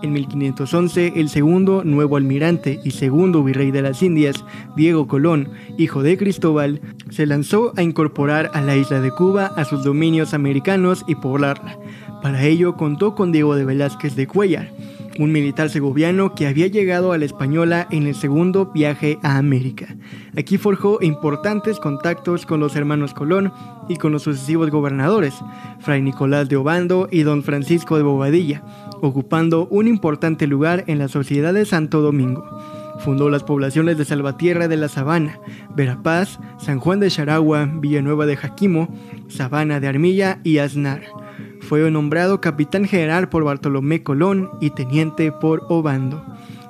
En 0.00 0.12
1511, 0.12 1.14
el 1.16 1.28
segundo 1.28 1.82
nuevo 1.82 2.16
almirante 2.16 2.78
y 2.84 2.92
segundo 2.92 3.42
virrey 3.42 3.72
de 3.72 3.82
las 3.82 4.00
Indias, 4.00 4.44
Diego 4.76 5.08
Colón, 5.08 5.48
hijo 5.76 6.04
de 6.04 6.16
Cristóbal, 6.16 6.80
se 7.10 7.26
lanzó 7.26 7.72
a 7.76 7.82
incorporar 7.82 8.50
a 8.54 8.60
la 8.60 8.76
isla 8.76 9.00
de 9.00 9.10
Cuba 9.10 9.46
a 9.56 9.64
sus 9.64 9.82
dominios 9.82 10.34
americanos 10.34 11.04
y 11.08 11.16
poblarla. 11.16 11.78
Para 12.22 12.44
ello 12.44 12.76
contó 12.76 13.16
con 13.16 13.32
Diego 13.32 13.56
de 13.56 13.64
Velázquez 13.64 14.14
de 14.14 14.28
Cuellar, 14.28 14.70
un 15.18 15.32
militar 15.32 15.68
segoviano 15.68 16.34
que 16.34 16.46
había 16.46 16.68
llegado 16.68 17.12
a 17.12 17.18
la 17.18 17.24
Española 17.24 17.88
en 17.90 18.06
el 18.06 18.14
segundo 18.14 18.66
viaje 18.66 19.18
a 19.22 19.36
América. 19.36 19.96
Aquí 20.36 20.58
forjó 20.58 20.98
importantes 21.02 21.80
contactos 21.80 22.46
con 22.46 22.60
los 22.60 22.76
hermanos 22.76 23.14
Colón 23.14 23.52
y 23.88 23.96
con 23.96 24.12
los 24.12 24.22
sucesivos 24.22 24.70
gobernadores, 24.70 25.34
Fray 25.80 26.02
Nicolás 26.02 26.48
de 26.48 26.56
Obando 26.56 27.08
y 27.10 27.22
don 27.22 27.42
Francisco 27.42 27.96
de 27.96 28.04
Bobadilla, 28.04 28.62
ocupando 29.02 29.68
un 29.68 29.88
importante 29.88 30.46
lugar 30.46 30.84
en 30.86 30.98
la 30.98 31.08
sociedad 31.08 31.54
de 31.54 31.64
Santo 31.64 32.00
Domingo. 32.00 32.44
Fundó 32.98 33.30
las 33.30 33.44
poblaciones 33.44 33.96
de 33.96 34.04
Salvatierra 34.04 34.66
de 34.66 34.76
la 34.76 34.88
Sabana, 34.88 35.38
Verapaz, 35.74 36.38
San 36.58 36.80
Juan 36.80 37.00
de 37.00 37.10
Charagua, 37.10 37.68
Villanueva 37.72 38.26
de 38.26 38.36
Jaquimo, 38.36 38.88
Sabana 39.28 39.78
de 39.80 39.88
Armilla 39.88 40.40
y 40.42 40.58
Aznar. 40.58 41.02
fue 41.60 41.90
nombrado 41.90 42.40
capitán 42.40 42.86
general 42.86 43.28
por 43.28 43.44
Bartolomé 43.44 44.02
Colón 44.02 44.50
y 44.60 44.70
teniente 44.70 45.32
por 45.32 45.64
Obando. 45.68 46.24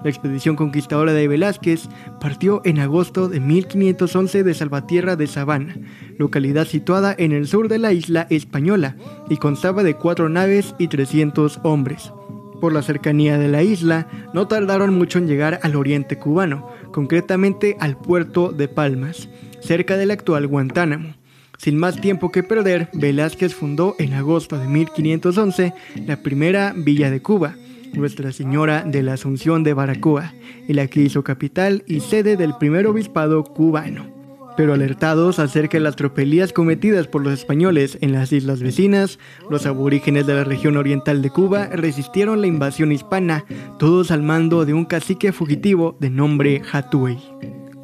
La 0.05 0.11
expedición 0.11 0.55
conquistadora 0.55 1.13
de 1.13 1.27
Velázquez 1.27 1.89
partió 2.21 2.61
en 2.65 2.79
agosto 2.79 3.29
de 3.29 3.41
1511 3.41 4.45
de 4.45 4.55
Salvatierra 4.55 5.17
de 5.17 5.27
Sabana, 5.27 5.77
localidad 6.19 6.67
situada 6.67 7.15
en 7.19 7.33
el 7.33 7.49
sur 7.49 7.69
de 7.69 7.79
la 7.79 7.93
isla 7.93 8.27
española, 8.31 8.97
y 9.29 9.39
constaba 9.39 9.83
de 9.83 9.95
cuatro 9.95 10.29
naves 10.29 10.75
y 10.79 10.89
300 10.89 11.61
hombres. 11.65 12.13
Por 12.61 12.73
la 12.73 12.83
cercanía 12.83 13.39
de 13.39 13.49
la 13.49 13.63
isla, 13.63 14.09
no 14.35 14.49
tardaron 14.49 14.97
mucho 14.97 15.19
en 15.19 15.29
llegar 15.29 15.61
al 15.63 15.77
oriente 15.77 16.19
cubano, 16.19 16.69
concretamente 16.93 17.77
al 17.79 17.97
puerto 17.97 18.51
de 18.53 18.69
Palmas, 18.69 19.29
cerca 19.61 19.97
del 19.97 20.11
actual 20.11 20.47
Guantánamo. 20.47 21.15
Sin 21.57 21.77
más 21.77 22.01
tiempo 22.01 22.31
que 22.31 22.43
perder, 22.43 22.89
Velázquez 22.93 23.55
fundó 23.55 23.95
en 23.99 24.15
agosto 24.15 24.59
de 24.59 24.69
1511 24.69 25.75
la 26.07 26.23
primera 26.23 26.73
villa 26.77 27.11
de 27.11 27.21
Cuba, 27.21 27.55
Nuestra 27.93 28.33
Señora 28.33 28.85
de 28.85 29.03
la 29.03 29.15
Asunción 29.15 29.65
de 29.65 29.75
Baracoa, 29.75 30.33
y 30.69 30.75
la 30.75 30.87
que 30.87 31.01
hizo 31.01 31.25
capital 31.25 31.85
y 31.87 32.01
sede 32.01 32.37
del 32.37 32.55
primer 32.59 32.87
obispado 32.87 33.45
cubano. 33.45 34.18
Pero 34.59 34.75
alertados 34.75 35.39
acerca 35.39 35.79
de 35.79 35.85
las 35.85 35.95
tropelías 35.95 36.53
cometidas 36.53 37.07
por 37.07 37.23
los 37.23 37.33
españoles 37.33 37.97
en 38.01 38.11
las 38.11 38.33
islas 38.33 38.61
vecinas, 38.61 39.21
los 39.49 39.67
aborígenes 39.67 40.27
de 40.27 40.35
la 40.35 40.43
región 40.43 40.77
oriental 40.77 41.23
de 41.23 41.31
Cuba 41.31 41.69
resistieron 41.69 42.41
la 42.41 42.49
invasión 42.49 42.91
hispana, 42.91 43.45
todos 43.79 44.11
al 44.11 44.25
mando 44.25 44.65
de 44.65 44.75
un 44.75 44.85
cacique 44.85 45.31
fugitivo 45.31 45.97
de 46.01 46.11
nombre 46.11 46.63
Hatuey. 46.73 47.19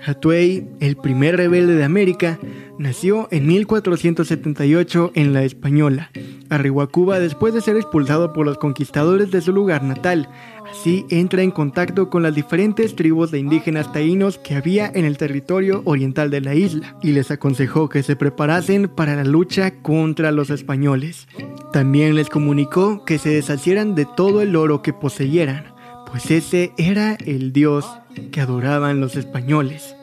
Hatuey, 0.05 0.67
el 0.81 0.97
primer 0.97 1.37
rebelde 1.37 1.77
de 1.77 1.85
América, 1.85 2.41
nació 2.77 3.29
en 3.31 3.47
1478 3.47 5.13
en 5.15 5.33
La 5.33 5.45
Española. 5.45 6.11
Arribó 6.51 6.83
a 6.83 6.89
Cuba 6.89 7.21
después 7.21 7.55
de 7.55 7.61
ser 7.61 7.77
expulsado 7.77 8.33
por 8.33 8.45
los 8.45 8.59
conquistadores 8.59 9.31
de 9.31 9.41
su 9.41 9.53
lugar 9.53 9.85
natal. 9.85 10.29
Así 10.71 11.07
entra 11.11 11.43
en 11.43 11.51
contacto 11.51 12.11
con 12.11 12.23
las 12.23 12.35
diferentes 12.35 12.97
tribus 12.97 13.31
de 13.31 13.39
indígenas 13.39 13.93
taínos 13.93 14.39
que 14.39 14.55
había 14.55 14.91
en 14.93 15.05
el 15.05 15.17
territorio 15.17 15.83
oriental 15.85 16.31
de 16.31 16.41
la 16.41 16.55
isla 16.55 16.97
y 17.03 17.13
les 17.13 17.31
aconsejó 17.31 17.89
que 17.89 18.03
se 18.03 18.17
preparasen 18.17 18.89
para 18.89 19.17
la 19.17 19.25
lucha 19.25 19.83
contra 19.83 20.33
los 20.33 20.51
españoles. 20.51 21.29
También 21.73 22.15
les 22.15 22.29
comunicó 22.29 23.05
que 23.05 23.19
se 23.19 23.31
deshacieran 23.31 23.95
de 23.95 24.07
todo 24.07 24.41
el 24.41 24.57
oro 24.57 24.83
que 24.83 24.93
poseyeran, 24.93 25.75
pues 26.11 26.31
ese 26.31 26.73
era 26.77 27.15
el 27.15 27.53
dios 27.53 27.87
que 28.33 28.41
adoraban 28.41 29.01
los 29.01 29.17
españoles. 29.17 29.95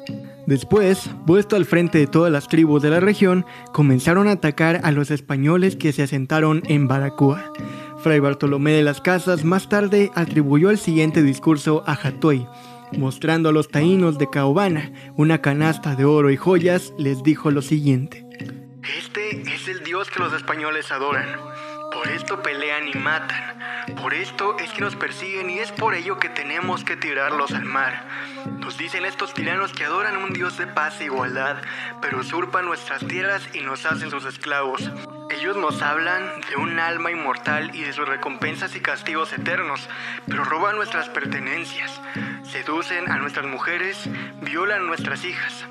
Después, 0.47 1.09
puesto 1.25 1.55
al 1.55 1.65
frente 1.65 1.99
de 1.99 2.07
todas 2.07 2.31
las 2.31 2.47
tribus 2.47 2.81
de 2.81 2.89
la 2.89 2.99
región, 2.99 3.45
comenzaron 3.71 4.27
a 4.27 4.33
atacar 4.33 4.81
a 4.83 4.91
los 4.91 5.11
españoles 5.11 5.75
que 5.75 5.93
se 5.93 6.03
asentaron 6.03 6.63
en 6.67 6.87
Baracúa. 6.87 7.51
Fray 8.01 8.19
Bartolomé 8.19 8.71
de 8.71 8.81
las 8.81 8.99
Casas 8.99 9.43
más 9.43 9.69
tarde 9.69 10.11
atribuyó 10.15 10.71
el 10.71 10.79
siguiente 10.79 11.21
discurso 11.21 11.83
a 11.85 11.95
Jatoy. 11.95 12.47
Mostrando 12.97 13.49
a 13.49 13.51
los 13.51 13.69
taínos 13.69 14.17
de 14.17 14.29
Caobana 14.29 14.91
una 15.15 15.41
canasta 15.41 15.95
de 15.95 16.05
oro 16.05 16.31
y 16.31 16.37
joyas, 16.37 16.93
les 16.97 17.21
dijo 17.21 17.51
lo 17.51 17.61
siguiente. 17.61 18.25
Este 18.97 19.41
es 19.53 19.67
el 19.67 19.83
Dios 19.83 20.09
que 20.09 20.19
los 20.19 20.33
españoles 20.33 20.91
adoran. 20.91 21.29
Por 21.93 22.07
esto 22.07 22.41
pelean 22.41 22.87
y 22.87 22.97
matan. 22.97 23.59
Por 24.01 24.15
esto 24.15 24.57
es 24.57 24.71
que 24.71 24.81
nos 24.81 24.95
persiguen 24.95 25.49
y 25.51 25.59
es 25.59 25.71
por 25.71 25.93
ello 25.93 26.17
que 26.17 26.29
tenemos 26.29 26.83
que 26.83 26.97
tirarlos 26.97 27.51
al 27.51 27.65
mar. 27.65 28.07
Nos 28.59 28.77
dicen 28.77 29.05
estos 29.05 29.33
tiranos 29.33 29.73
que 29.73 29.85
adoran 29.85 30.17
un 30.17 30.33
Dios 30.33 30.57
de 30.57 30.65
paz 30.65 30.99
e 31.01 31.05
igualdad, 31.05 31.57
pero 32.01 32.19
usurpan 32.19 32.65
nuestras 32.65 33.05
tierras 33.05 33.43
y 33.53 33.61
nos 33.61 33.85
hacen 33.85 34.09
sus 34.09 34.25
esclavos. 34.25 34.89
Ellos 35.33 35.55
nos 35.55 35.81
hablan 35.81 36.41
de 36.49 36.61
un 36.61 36.77
alma 36.79 37.09
inmortal 37.09 37.73
y 37.73 37.83
de 37.83 37.93
sus 37.93 38.07
recompensas 38.07 38.75
y 38.75 38.81
castigos 38.81 39.31
eternos, 39.31 39.87
pero 40.27 40.43
roban 40.43 40.75
nuestras 40.75 41.07
pertenencias, 41.07 42.01
seducen 42.43 43.09
a 43.09 43.17
nuestras 43.17 43.45
mujeres, 43.45 43.97
violan 44.41 44.87
nuestras 44.87 45.23
hijas. 45.23 45.65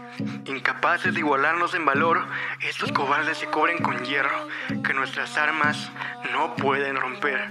Incapaces 0.46 1.12
de 1.12 1.20
igualarnos 1.20 1.74
en 1.74 1.84
valor, 1.84 2.24
estos 2.66 2.90
cobardes 2.92 3.36
se 3.36 3.46
cubren 3.48 3.78
con 3.78 4.02
hierro, 4.04 4.48
que 4.82 4.94
nuestras 4.94 5.36
armas 5.36 5.90
no 6.32 6.56
pueden 6.56 6.96
romper. 6.96 7.48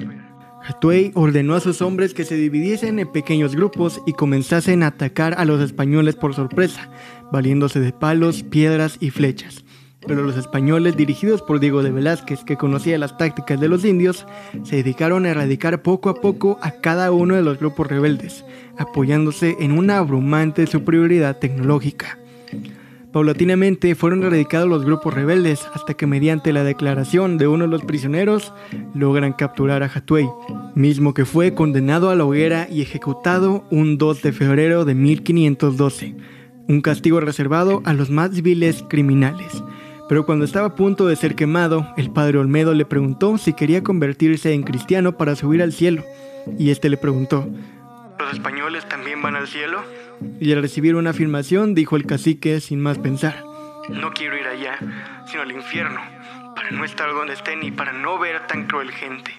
Hatuey 0.68 1.12
ordenó 1.14 1.54
a 1.54 1.60
sus 1.60 1.82
hombres 1.82 2.14
que 2.14 2.26
se 2.26 2.36
dividiesen 2.36 3.00
en 3.00 3.12
pequeños 3.12 3.56
grupos 3.56 4.02
y 4.08 4.14
comenzasen 4.14 4.82
a 4.82 4.88
atacar 4.88 5.36
a 5.38 5.46
los 5.46 5.62
españoles 5.62 6.16
por 6.16 6.34
sorpresa, 6.34 6.90
valiéndose 7.32 7.80
de 7.80 7.94
palos, 7.94 8.44
piedras 8.44 8.98
y 9.00 9.12
flechas. 9.12 9.64
Pero 10.08 10.24
los 10.24 10.38
españoles, 10.38 10.96
dirigidos 10.96 11.42
por 11.42 11.60
Diego 11.60 11.84
de 11.84 11.92
Velázquez, 11.92 12.44
que 12.44 12.56
conocía 12.56 12.98
las 12.98 13.18
tácticas 13.18 13.60
de 13.60 13.68
los 13.68 13.84
indios, 13.84 14.26
se 14.64 14.78
dedicaron 14.78 15.26
a 15.26 15.30
erradicar 15.30 15.82
poco 15.82 16.10
a 16.10 16.16
poco 16.16 16.58
a 16.62 16.72
cada 16.72 17.12
uno 17.12 17.36
de 17.36 17.42
los 17.42 17.60
grupos 17.60 17.88
rebeldes, 17.88 18.46
apoyándose 18.78 19.58
en 19.60 19.74
una 19.74 19.98
abrumante 19.98 20.68
superioridad 20.68 21.38
tecnológica. 21.38 22.18
Paulatinamente 23.12 23.96
fueron 23.96 24.24
erradicados 24.24 24.70
los 24.70 24.86
grupos 24.86 25.16
rebeldes 25.16 25.68
hasta 25.74 25.96
que 25.96 26.06
mediante 26.06 26.54
la 26.54 26.64
declaración 26.64 27.40
de 27.40 27.48
uno 27.48 27.64
de 27.66 27.72
los 27.72 27.84
prisioneros 27.84 28.54
logran 28.94 29.34
capturar 29.34 29.82
a 29.82 29.88
Hatuey, 29.88 30.30
mismo 30.76 31.16
que 31.16 31.26
fue 31.26 31.56
condenado 31.56 32.12
a 32.12 32.16
la 32.16 32.26
hoguera 32.26 32.68
y 32.70 32.84
ejecutado 32.84 33.64
un 33.72 33.98
2 33.98 34.22
de 34.22 34.32
febrero 34.32 34.86
de 34.86 34.94
1512, 34.94 36.16
un 36.68 36.82
castigo 36.82 37.20
reservado 37.20 37.82
a 37.84 37.94
los 37.94 38.12
más 38.12 38.44
viles 38.44 38.84
criminales. 38.88 39.64
Pero 40.10 40.26
cuando 40.26 40.44
estaba 40.44 40.66
a 40.66 40.76
punto 40.76 41.06
de 41.06 41.16
ser 41.16 41.36
quemado, 41.36 41.94
el 41.96 42.10
padre 42.10 42.40
Olmedo 42.40 42.74
le 42.74 42.84
preguntó 42.84 43.38
si 43.38 43.54
quería 43.54 43.84
convertirse 43.84 44.54
en 44.54 44.64
cristiano 44.64 45.16
para 45.18 45.36
subir 45.36 45.62
al 45.62 45.72
cielo, 45.72 46.04
y 46.58 46.72
este 46.72 46.90
le 46.90 46.98
preguntó, 46.98 47.48
¿Los 48.18 48.34
españoles 48.34 48.90
también 48.90 49.22
van 49.22 49.36
al 49.36 49.48
cielo? 49.48 49.84
Y 50.40 50.52
al 50.52 50.64
recibir 50.64 50.96
una 50.96 51.12
afirmación, 51.12 51.76
dijo 51.76 51.96
el 51.96 52.08
cacique 52.08 52.60
sin 52.60 52.82
más 52.82 52.98
pensar, 52.98 53.44
no 53.88 54.12
quiero 54.12 54.36
ir 54.36 54.48
allá, 54.48 54.80
sino 55.28 55.44
al 55.44 55.52
infierno, 55.52 56.02
para 56.56 56.72
no 56.72 56.84
estar 56.84 57.14
donde 57.14 57.34
estén 57.34 57.62
y 57.62 57.70
para 57.70 57.94
no 57.94 58.18
ver 58.18 58.48
tan 58.48 58.66
cruel 58.66 58.90
gente. 58.92 59.32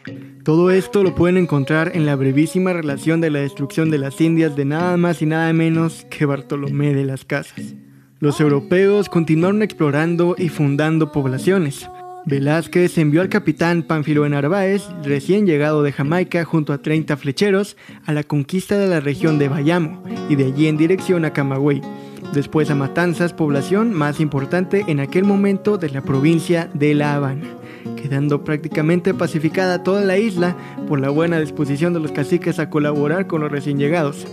Todo 0.44 0.70
esto 0.70 1.02
lo 1.02 1.16
pueden 1.16 1.37
encontrar 1.37 1.90
en 1.94 2.06
la 2.06 2.14
brevísima 2.14 2.72
relación 2.72 3.20
de 3.20 3.30
la 3.30 3.40
destrucción 3.40 3.90
de 3.90 3.98
las 3.98 4.20
Indias 4.20 4.54
de 4.54 4.66
nada 4.66 4.96
más 4.96 5.20
y 5.20 5.26
nada 5.26 5.52
menos 5.52 6.06
que 6.11 6.26
Bartolomé 6.26 6.94
de 6.94 7.04
las 7.04 7.24
Casas. 7.24 7.74
Los 8.20 8.38
europeos 8.38 9.09
continuaron 9.09 9.62
explorando 9.62 10.35
y 10.37 10.50
fundando 10.50 11.11
poblaciones, 11.11 11.88
Velázquez 12.26 12.98
envió 12.98 13.22
al 13.22 13.30
capitán 13.30 13.83
Pánfilo 13.83 14.24
de 14.24 14.28
Narváez, 14.28 14.83
recién 15.02 15.46
llegado 15.46 15.83
de 15.83 15.92
Jamaica 15.92 16.44
junto 16.44 16.74
a 16.74 16.78
30 16.83 17.16
flecheros, 17.16 17.78
a 18.04 18.12
la 18.12 18.22
conquista 18.22 18.76
de 18.76 18.88
la 18.88 19.00
región 19.00 19.38
de 19.38 19.48
Bayamo 19.48 20.04
y 20.28 20.37
de 20.37 20.44
allí 20.44 20.66
en 20.66 20.76
dirección 20.76 21.24
a 21.24 21.33
Camagüey, 21.33 21.80
después 22.35 22.70
a 22.70 22.74
Matanzas, 22.74 23.33
población 23.33 23.94
más 23.94 24.20
importante 24.20 24.85
en 24.87 25.00
aquel 25.00 25.24
momento 25.24 25.78
de 25.78 25.88
la 25.88 26.02
provincia 26.02 26.68
de 26.74 26.94
La 26.94 27.14
Habana, 27.14 27.46
quedando 27.96 28.44
prácticamente 28.44 29.14
pacificada 29.14 29.83
toda 29.83 30.02
la 30.02 30.18
isla 30.18 30.56
por 30.88 31.00
la 31.00 31.09
buena 31.09 31.40
disposición 31.40 31.94
de 31.94 32.00
los 32.00 32.12
caciques 32.12 32.59
a 32.59 32.68
colaborar 32.68 33.26
con 33.28 33.40
los 33.40 33.50
recién 33.50 33.78
llegados. 33.78 34.26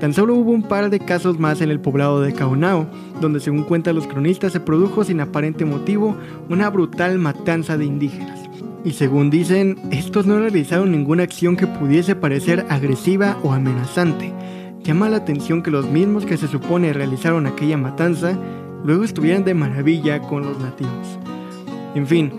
Tan 0.00 0.14
solo 0.14 0.34
hubo 0.34 0.52
un 0.52 0.62
par 0.62 0.88
de 0.88 0.98
casos 0.98 1.38
más 1.38 1.60
en 1.60 1.70
el 1.70 1.78
poblado 1.78 2.22
de 2.22 2.32
Caonao, 2.32 2.86
donde 3.20 3.38
según 3.38 3.64
cuentan 3.64 3.96
los 3.96 4.06
cronistas 4.06 4.52
se 4.52 4.60
produjo 4.60 5.04
sin 5.04 5.20
aparente 5.20 5.66
motivo 5.66 6.16
una 6.48 6.70
brutal 6.70 7.18
matanza 7.18 7.76
de 7.76 7.84
indígenas. 7.84 8.40
Y 8.82 8.92
según 8.92 9.28
dicen, 9.28 9.78
estos 9.90 10.26
no 10.26 10.38
realizaron 10.38 10.90
ninguna 10.90 11.22
acción 11.22 11.54
que 11.54 11.66
pudiese 11.66 12.16
parecer 12.16 12.64
agresiva 12.70 13.36
o 13.42 13.52
amenazante. 13.52 14.32
Llama 14.82 15.10
la 15.10 15.18
atención 15.18 15.62
que 15.62 15.70
los 15.70 15.86
mismos 15.90 16.24
que 16.24 16.38
se 16.38 16.48
supone 16.48 16.94
realizaron 16.94 17.46
aquella 17.46 17.76
matanza 17.76 18.38
luego 18.82 19.04
estuvieran 19.04 19.44
de 19.44 19.52
maravilla 19.52 20.22
con 20.22 20.44
los 20.44 20.58
nativos. 20.60 21.18
En 21.94 22.06
fin, 22.06 22.32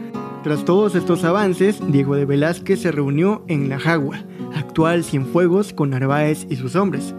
tras 0.43 0.65
todos 0.65 0.95
estos 0.95 1.23
avances, 1.23 1.79
Diego 1.91 2.15
de 2.15 2.25
Velázquez 2.25 2.81
se 2.81 2.91
reunió 2.91 3.43
en 3.47 3.69
La 3.69 3.77
Jagua, 3.77 4.23
actual 4.55 5.03
Cienfuegos, 5.03 5.73
con 5.73 5.91
Narváez 5.91 6.47
y 6.49 6.55
sus 6.55 6.75
hombres, 6.75 7.13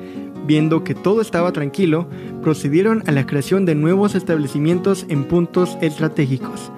Viendo 0.47 0.83
que 0.83 0.95
todo 0.95 1.21
estaba 1.21 1.53
tranquilo, 1.53 2.09
procedieron 2.43 3.05
a 3.07 3.13
la 3.13 3.27
creación 3.27 3.65
de 3.65 3.75
nuevos 3.75 4.15
establecimientos 4.15 5.07
en 5.09 5.25
puntos 5.25 5.79
estratégicos. 5.81 6.73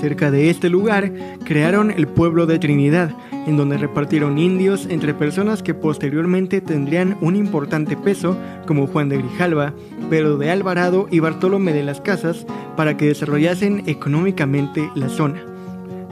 Cerca 0.00 0.30
de 0.30 0.48
este 0.48 0.70
lugar 0.70 1.12
crearon 1.44 1.90
el 1.90 2.06
pueblo 2.06 2.46
de 2.46 2.58
Trinidad, 2.58 3.14
en 3.46 3.56
donde 3.56 3.76
repartieron 3.76 4.38
indios 4.38 4.86
entre 4.88 5.12
personas 5.12 5.62
que 5.62 5.74
posteriormente 5.74 6.60
tendrían 6.60 7.18
un 7.20 7.36
importante 7.36 7.96
peso, 7.96 8.36
como 8.66 8.86
Juan 8.86 9.08
de 9.08 9.18
Grijalva, 9.18 9.74
Pedro 10.08 10.38
de 10.38 10.50
Alvarado 10.50 11.06
y 11.10 11.18
Bartolomé 11.18 11.72
de 11.72 11.82
las 11.82 12.00
Casas, 12.00 12.46
para 12.76 12.96
que 12.96 13.08
desarrollasen 13.08 13.82
económicamente 13.86 14.88
la 14.94 15.08
zona. 15.08 15.42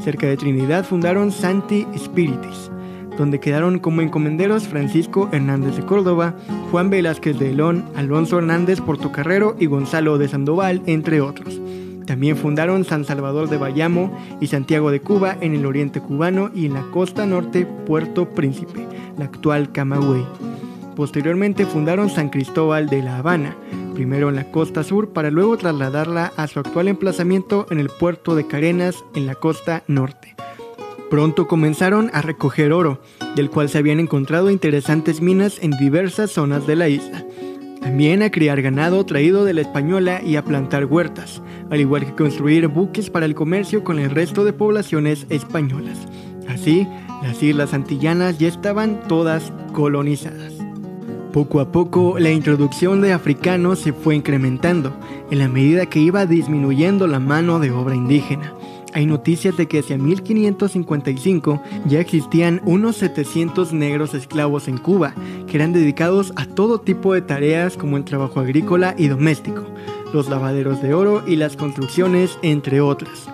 Cerca 0.00 0.26
de 0.26 0.36
Trinidad 0.36 0.84
fundaron 0.84 1.32
Santi 1.32 1.86
Spiritis, 1.96 2.70
donde 3.18 3.40
quedaron 3.40 3.80
como 3.80 4.00
encomenderos 4.00 4.68
Francisco 4.68 5.28
Hernández 5.32 5.76
de 5.76 5.84
Córdoba, 5.84 6.34
Juan 6.70 6.88
Velázquez 6.88 7.38
de 7.38 7.50
Elón, 7.50 7.84
Alonso 7.96 8.38
Hernández 8.38 8.80
Portocarrero 8.80 9.56
y 9.58 9.66
Gonzalo 9.66 10.16
de 10.16 10.28
Sandoval, 10.28 10.82
entre 10.86 11.20
otros. 11.20 11.60
También 12.06 12.38
fundaron 12.38 12.84
San 12.84 13.04
Salvador 13.04 13.50
de 13.50 13.58
Bayamo 13.58 14.16
y 14.40 14.46
Santiago 14.46 14.90
de 14.90 15.00
Cuba 15.00 15.36
en 15.42 15.54
el 15.54 15.66
oriente 15.66 16.00
cubano 16.00 16.50
y 16.54 16.64
en 16.64 16.72
la 16.72 16.82
costa 16.90 17.26
norte 17.26 17.66
Puerto 17.66 18.30
Príncipe, 18.30 18.86
la 19.18 19.26
actual 19.26 19.72
Camagüey. 19.72 20.24
Posteriormente 20.96 21.66
fundaron 21.66 22.08
San 22.08 22.30
Cristóbal 22.30 22.88
de 22.88 23.02
La 23.02 23.18
Habana, 23.18 23.56
primero 23.94 24.30
en 24.30 24.36
la 24.36 24.50
costa 24.50 24.84
sur 24.84 25.12
para 25.12 25.30
luego 25.30 25.58
trasladarla 25.58 26.32
a 26.36 26.46
su 26.46 26.60
actual 26.60 26.88
emplazamiento 26.88 27.66
en 27.70 27.78
el 27.78 27.90
puerto 27.90 28.34
de 28.34 28.46
Carenas 28.46 29.04
en 29.14 29.26
la 29.26 29.34
costa 29.34 29.82
norte. 29.86 30.34
Pronto 31.10 31.48
comenzaron 31.48 32.10
a 32.12 32.20
recoger 32.20 32.72
oro, 32.72 33.00
del 33.34 33.48
cual 33.48 33.68
se 33.68 33.78
habían 33.78 33.98
encontrado 33.98 34.50
interesantes 34.50 35.22
minas 35.22 35.58
en 35.62 35.70
diversas 35.72 36.30
zonas 36.30 36.66
de 36.66 36.76
la 36.76 36.88
isla. 36.88 37.24
También 37.80 38.22
a 38.22 38.30
criar 38.30 38.60
ganado 38.60 39.06
traído 39.06 39.44
de 39.44 39.54
la 39.54 39.62
española 39.62 40.20
y 40.22 40.36
a 40.36 40.44
plantar 40.44 40.84
huertas, 40.84 41.40
al 41.70 41.80
igual 41.80 42.04
que 42.04 42.14
construir 42.14 42.66
buques 42.68 43.08
para 43.08 43.24
el 43.24 43.34
comercio 43.34 43.84
con 43.84 43.98
el 43.98 44.10
resto 44.10 44.44
de 44.44 44.52
poblaciones 44.52 45.26
españolas. 45.30 45.96
Así, 46.48 46.86
las 47.22 47.42
islas 47.42 47.72
antillanas 47.72 48.38
ya 48.38 48.48
estaban 48.48 49.00
todas 49.08 49.52
colonizadas. 49.72 50.54
Poco 51.32 51.60
a 51.60 51.72
poco, 51.72 52.18
la 52.18 52.30
introducción 52.30 53.00
de 53.00 53.12
africanos 53.12 53.78
se 53.78 53.92
fue 53.92 54.16
incrementando, 54.16 54.92
en 55.30 55.38
la 55.38 55.48
medida 55.48 55.86
que 55.86 56.00
iba 56.00 56.26
disminuyendo 56.26 57.06
la 57.06 57.20
mano 57.20 57.60
de 57.60 57.70
obra 57.70 57.94
indígena. 57.94 58.54
Hay 58.94 59.06
noticias 59.06 59.56
de 59.56 59.66
que 59.66 59.80
hacia 59.80 59.98
1555 59.98 61.62
ya 61.86 62.00
existían 62.00 62.60
unos 62.64 62.96
700 62.96 63.72
negros 63.72 64.14
esclavos 64.14 64.68
en 64.68 64.78
Cuba, 64.78 65.14
que 65.46 65.56
eran 65.56 65.72
dedicados 65.72 66.32
a 66.36 66.46
todo 66.46 66.80
tipo 66.80 67.14
de 67.14 67.22
tareas 67.22 67.76
como 67.76 67.96
el 67.96 68.04
trabajo 68.04 68.40
agrícola 68.40 68.94
y 68.96 69.08
doméstico, 69.08 69.64
los 70.12 70.28
lavaderos 70.28 70.82
de 70.82 70.94
oro 70.94 71.22
y 71.26 71.36
las 71.36 71.56
construcciones, 71.56 72.38
entre 72.42 72.80
otras. 72.80 73.28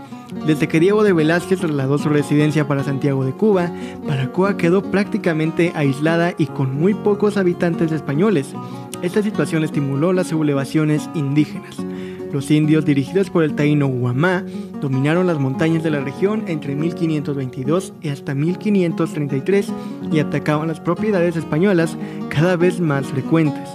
Desde 0.47 0.69
que 0.69 0.81
Diego 0.81 1.05
de 1.05 1.13
Velázquez 1.13 1.61
trasladó 1.61 1.97
su 1.97 2.11
residencia 2.11 2.69
para 2.69 2.85
Santiago 2.85 3.25
de 3.25 3.33
Cuba, 3.33 3.71
Baracoa 4.07 4.57
quedó 4.59 4.83
prácticamente 4.83 5.73
aislada 5.75 6.35
y 6.37 6.47
con 6.47 6.75
muy 6.79 6.93
pocos 6.93 7.37
habitantes 7.39 7.93
españoles. 7.93 8.53
Esta 9.01 9.23
situación 9.23 9.65
estimuló 9.65 10.13
las 10.13 10.29
sublevaciones 10.29 11.09
indígenas. 11.15 11.77
Los 12.35 12.51
indios, 12.51 12.85
dirigidos 12.85 13.31
por 13.31 13.45
el 13.45 13.55
taíno 13.55 13.87
Guamá, 13.87 14.45
dominaron 14.81 15.29
las 15.29 15.39
montañas 15.39 15.85
de 15.85 15.91
la 15.93 16.01
región 16.01 16.43
entre 16.49 16.75
1522 16.75 17.93
y 18.03 18.09
hasta 18.09 18.35
1533 18.35 19.69
y 20.11 20.19
atacaban 20.19 20.67
las 20.67 20.81
propiedades 20.81 21.37
españolas 21.37 21.97
cada 22.31 22.57
vez 22.57 22.81
más 22.81 23.07
frecuentes. 23.07 23.69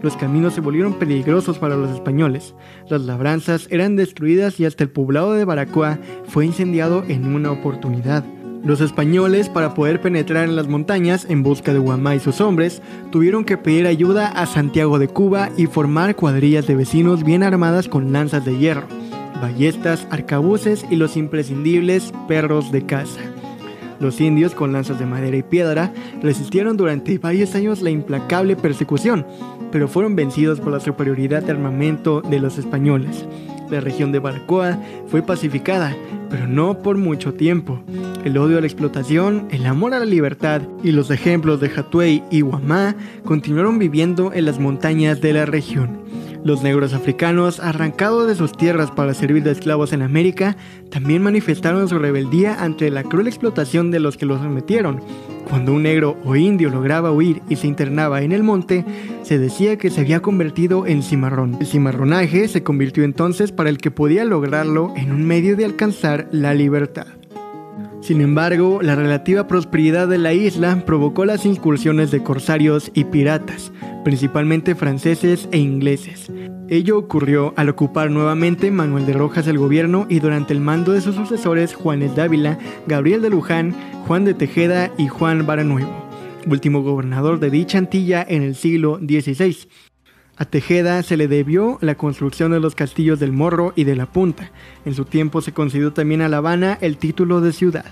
Los 0.00 0.16
caminos 0.16 0.54
se 0.54 0.60
volvieron 0.60 0.96
peligrosos 0.96 1.58
para 1.58 1.74
los 1.74 1.90
españoles. 1.90 2.54
Las 2.88 3.00
labranzas 3.00 3.66
eran 3.72 3.96
destruidas 3.96 4.60
y 4.60 4.64
hasta 4.64 4.84
el 4.84 4.90
poblado 4.90 5.32
de 5.32 5.44
Baracoa 5.44 5.98
fue 6.28 6.46
incendiado 6.46 7.02
en 7.08 7.34
una 7.34 7.50
oportunidad. 7.50 8.24
Los 8.64 8.80
españoles, 8.80 9.50
para 9.50 9.74
poder 9.74 10.00
penetrar 10.00 10.44
en 10.48 10.56
las 10.56 10.68
montañas 10.68 11.26
en 11.28 11.42
busca 11.42 11.74
de 11.74 11.78
Guamá 11.78 12.14
y 12.14 12.20
sus 12.20 12.40
hombres, 12.40 12.80
tuvieron 13.10 13.44
que 13.44 13.58
pedir 13.58 13.86
ayuda 13.86 14.28
a 14.28 14.46
Santiago 14.46 14.98
de 14.98 15.06
Cuba 15.06 15.50
y 15.58 15.66
formar 15.66 16.16
cuadrillas 16.16 16.66
de 16.66 16.74
vecinos 16.74 17.24
bien 17.24 17.42
armadas 17.42 17.88
con 17.88 18.10
lanzas 18.10 18.46
de 18.46 18.56
hierro, 18.56 18.86
ballestas, 19.42 20.06
arcabuces 20.10 20.86
y 20.88 20.96
los 20.96 21.18
imprescindibles 21.18 22.10
perros 22.26 22.72
de 22.72 22.86
caza. 22.86 23.20
Los 24.00 24.18
indios, 24.22 24.54
con 24.54 24.72
lanzas 24.72 24.98
de 24.98 25.04
madera 25.04 25.36
y 25.36 25.42
piedra, 25.42 25.92
resistieron 26.22 26.78
durante 26.78 27.18
varios 27.18 27.54
años 27.54 27.82
la 27.82 27.90
implacable 27.90 28.56
persecución, 28.56 29.26
pero 29.72 29.88
fueron 29.88 30.16
vencidos 30.16 30.60
por 30.60 30.72
la 30.72 30.80
superioridad 30.80 31.42
de 31.42 31.52
armamento 31.52 32.22
de 32.22 32.40
los 32.40 32.56
españoles. 32.56 33.26
La 33.70 33.80
región 33.80 34.10
de 34.10 34.20
Baracoa 34.20 34.78
fue 35.08 35.22
pacificada, 35.22 35.94
pero 36.30 36.46
no 36.46 36.78
por 36.78 36.96
mucho 36.96 37.34
tiempo. 37.34 37.80
El 38.24 38.38
odio 38.38 38.56
a 38.56 38.62
la 38.62 38.66
explotación, 38.66 39.48
el 39.50 39.66
amor 39.66 39.92
a 39.92 39.98
la 39.98 40.06
libertad 40.06 40.62
y 40.82 40.92
los 40.92 41.10
ejemplos 41.10 41.60
de 41.60 41.68
Hatuey 41.68 42.22
y 42.30 42.40
Guamá 42.40 42.96
continuaron 43.22 43.78
viviendo 43.78 44.32
en 44.32 44.46
las 44.46 44.58
montañas 44.58 45.20
de 45.20 45.34
la 45.34 45.44
región. 45.44 45.98
Los 46.42 46.62
negros 46.62 46.94
africanos, 46.94 47.60
arrancados 47.60 48.26
de 48.26 48.34
sus 48.34 48.52
tierras 48.52 48.90
para 48.90 49.12
servir 49.12 49.42
de 49.42 49.50
esclavos 49.50 49.92
en 49.92 50.00
América, 50.00 50.56
también 50.90 51.22
manifestaron 51.22 51.86
su 51.86 51.98
rebeldía 51.98 52.62
ante 52.64 52.90
la 52.90 53.02
cruel 53.02 53.28
explotación 53.28 53.90
de 53.90 54.00
los 54.00 54.16
que 54.16 54.24
los 54.24 54.40
sometieron. 54.40 55.02
Cuando 55.48 55.74
un 55.74 55.82
negro 55.82 56.16
o 56.24 56.34
indio 56.34 56.70
lograba 56.70 57.12
huir 57.12 57.42
y 57.50 57.56
se 57.56 57.66
internaba 57.66 58.22
en 58.22 58.32
el 58.32 58.42
monte, 58.42 58.86
se 59.22 59.38
decía 59.38 59.76
que 59.76 59.90
se 59.90 60.00
había 60.00 60.22
convertido 60.22 60.86
en 60.86 61.02
cimarrón. 61.02 61.58
El 61.60 61.66
cimarronaje 61.66 62.48
se 62.48 62.62
convirtió 62.62 63.04
entonces 63.04 63.52
para 63.52 63.68
el 63.68 63.76
que 63.76 63.90
podía 63.90 64.24
lograrlo 64.24 64.94
en 64.96 65.12
un 65.12 65.26
medio 65.26 65.56
de 65.56 65.66
alcanzar 65.66 66.26
la 66.32 66.54
libertad. 66.54 67.06
Sin 68.04 68.20
embargo, 68.20 68.80
la 68.82 68.96
relativa 68.96 69.46
prosperidad 69.46 70.06
de 70.08 70.18
la 70.18 70.34
isla 70.34 70.82
provocó 70.84 71.24
las 71.24 71.46
incursiones 71.46 72.10
de 72.10 72.22
corsarios 72.22 72.90
y 72.92 73.04
piratas, 73.04 73.72
principalmente 74.04 74.74
franceses 74.74 75.48
e 75.52 75.56
ingleses. 75.56 76.30
Ello 76.68 76.98
ocurrió 76.98 77.54
al 77.56 77.70
ocupar 77.70 78.10
nuevamente 78.10 78.70
Manuel 78.70 79.06
de 79.06 79.14
Rojas 79.14 79.46
el 79.46 79.56
gobierno 79.56 80.06
y 80.10 80.20
durante 80.20 80.52
el 80.52 80.60
mando 80.60 80.92
de 80.92 81.00
sus 81.00 81.14
sucesores 81.16 81.72
Juanes 81.72 82.14
Dávila, 82.14 82.58
Gabriel 82.86 83.22
de 83.22 83.30
Luján, 83.30 83.74
Juan 84.06 84.26
de 84.26 84.34
Tejeda 84.34 84.92
y 84.98 85.08
Juan 85.08 85.46
Baranuevo, 85.46 85.90
último 86.46 86.82
gobernador 86.82 87.40
de 87.40 87.48
dicha 87.48 87.78
Antilla 87.78 88.22
en 88.28 88.42
el 88.42 88.54
siglo 88.54 88.98
XVI. 88.98 89.56
A 90.36 90.44
Tejeda 90.44 91.00
se 91.04 91.16
le 91.16 91.28
debió 91.28 91.78
la 91.80 91.94
construcción 91.94 92.50
de 92.50 92.58
los 92.58 92.74
castillos 92.74 93.20
del 93.20 93.30
Morro 93.30 93.72
y 93.76 93.84
de 93.84 93.94
la 93.94 94.06
Punta. 94.06 94.50
En 94.84 94.94
su 94.94 95.04
tiempo 95.04 95.40
se 95.40 95.52
concedió 95.52 95.92
también 95.92 96.22
a 96.22 96.28
La 96.28 96.38
Habana 96.38 96.76
el 96.80 96.96
título 96.96 97.40
de 97.40 97.52
ciudad. 97.52 97.84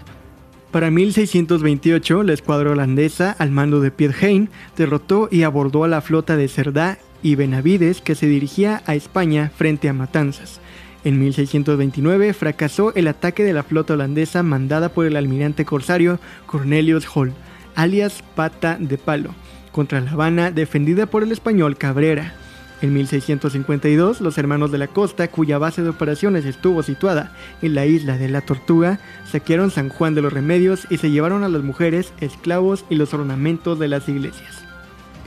Para 0.72 0.90
1628, 0.90 2.24
la 2.24 2.32
escuadra 2.32 2.72
holandesa, 2.72 3.36
al 3.38 3.52
mando 3.52 3.80
de 3.80 3.92
Piet 3.92 4.20
Hein, 4.20 4.48
derrotó 4.76 5.28
y 5.30 5.44
abordó 5.44 5.84
a 5.84 5.88
la 5.88 6.00
flota 6.00 6.36
de 6.36 6.48
Cerdá 6.48 6.98
y 7.22 7.36
Benavides 7.36 8.00
que 8.00 8.16
se 8.16 8.26
dirigía 8.26 8.82
a 8.86 8.96
España 8.96 9.52
frente 9.54 9.88
a 9.88 9.92
Matanzas. 9.92 10.60
En 11.04 11.20
1629 11.20 12.32
fracasó 12.32 12.92
el 12.96 13.06
ataque 13.06 13.44
de 13.44 13.52
la 13.52 13.62
flota 13.62 13.94
holandesa 13.94 14.42
mandada 14.42 14.88
por 14.88 15.06
el 15.06 15.16
almirante 15.16 15.64
corsario 15.64 16.18
Cornelius 16.46 17.06
Hall, 17.14 17.32
alias 17.76 18.24
Pata 18.34 18.78
de 18.80 18.98
Palo 18.98 19.32
contra 19.72 20.00
La 20.00 20.12
Habana 20.12 20.50
defendida 20.50 21.06
por 21.06 21.22
el 21.22 21.32
español 21.32 21.76
Cabrera. 21.76 22.34
En 22.82 22.92
1652, 22.94 24.20
los 24.20 24.38
hermanos 24.38 24.72
de 24.72 24.78
la 24.78 24.88
costa, 24.88 25.28
cuya 25.28 25.58
base 25.58 25.82
de 25.82 25.88
operaciones 25.88 26.44
estuvo 26.44 26.82
situada 26.82 27.32
en 27.62 27.74
la 27.74 27.86
isla 27.86 28.18
de 28.18 28.28
la 28.28 28.40
Tortuga, 28.40 28.98
saquearon 29.30 29.70
San 29.70 29.88
Juan 29.88 30.14
de 30.14 30.22
los 30.22 30.32
Remedios 30.32 30.86
y 30.90 30.98
se 30.98 31.10
llevaron 31.10 31.44
a 31.44 31.48
las 31.48 31.62
mujeres, 31.62 32.12
esclavos 32.20 32.84
y 32.90 32.96
los 32.96 33.14
ornamentos 33.14 33.78
de 33.78 33.88
las 33.88 34.08
iglesias. 34.08 34.62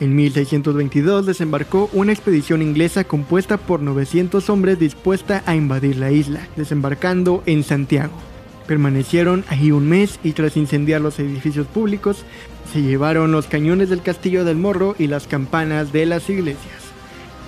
En 0.01 0.13
1622 0.13 1.25
desembarcó 1.25 1.89
una 1.93 2.11
expedición 2.11 2.61
inglesa 2.61 3.05
compuesta 3.05 3.55
por 3.55 3.79
900 3.79 4.49
hombres 4.49 4.77
dispuesta 4.77 5.41
a 5.45 5.55
invadir 5.55 5.95
la 5.95 6.11
isla, 6.11 6.49
desembarcando 6.57 7.41
en 7.45 7.63
Santiago. 7.63 8.13
Permanecieron 8.67 9.45
ahí 9.47 9.71
un 9.71 9.87
mes 9.87 10.19
y 10.23 10.33
tras 10.33 10.57
incendiar 10.57 10.99
los 10.99 11.19
edificios 11.19 11.67
públicos, 11.67 12.25
se 12.71 12.81
llevaron 12.81 13.31
los 13.31 13.47
cañones 13.47 13.89
del 13.89 14.01
castillo 14.01 14.43
del 14.45 14.57
Morro 14.57 14.95
y 14.97 15.07
las 15.07 15.27
campanas 15.27 15.91
de 15.91 16.05
las 16.05 16.29
iglesias. 16.29 16.75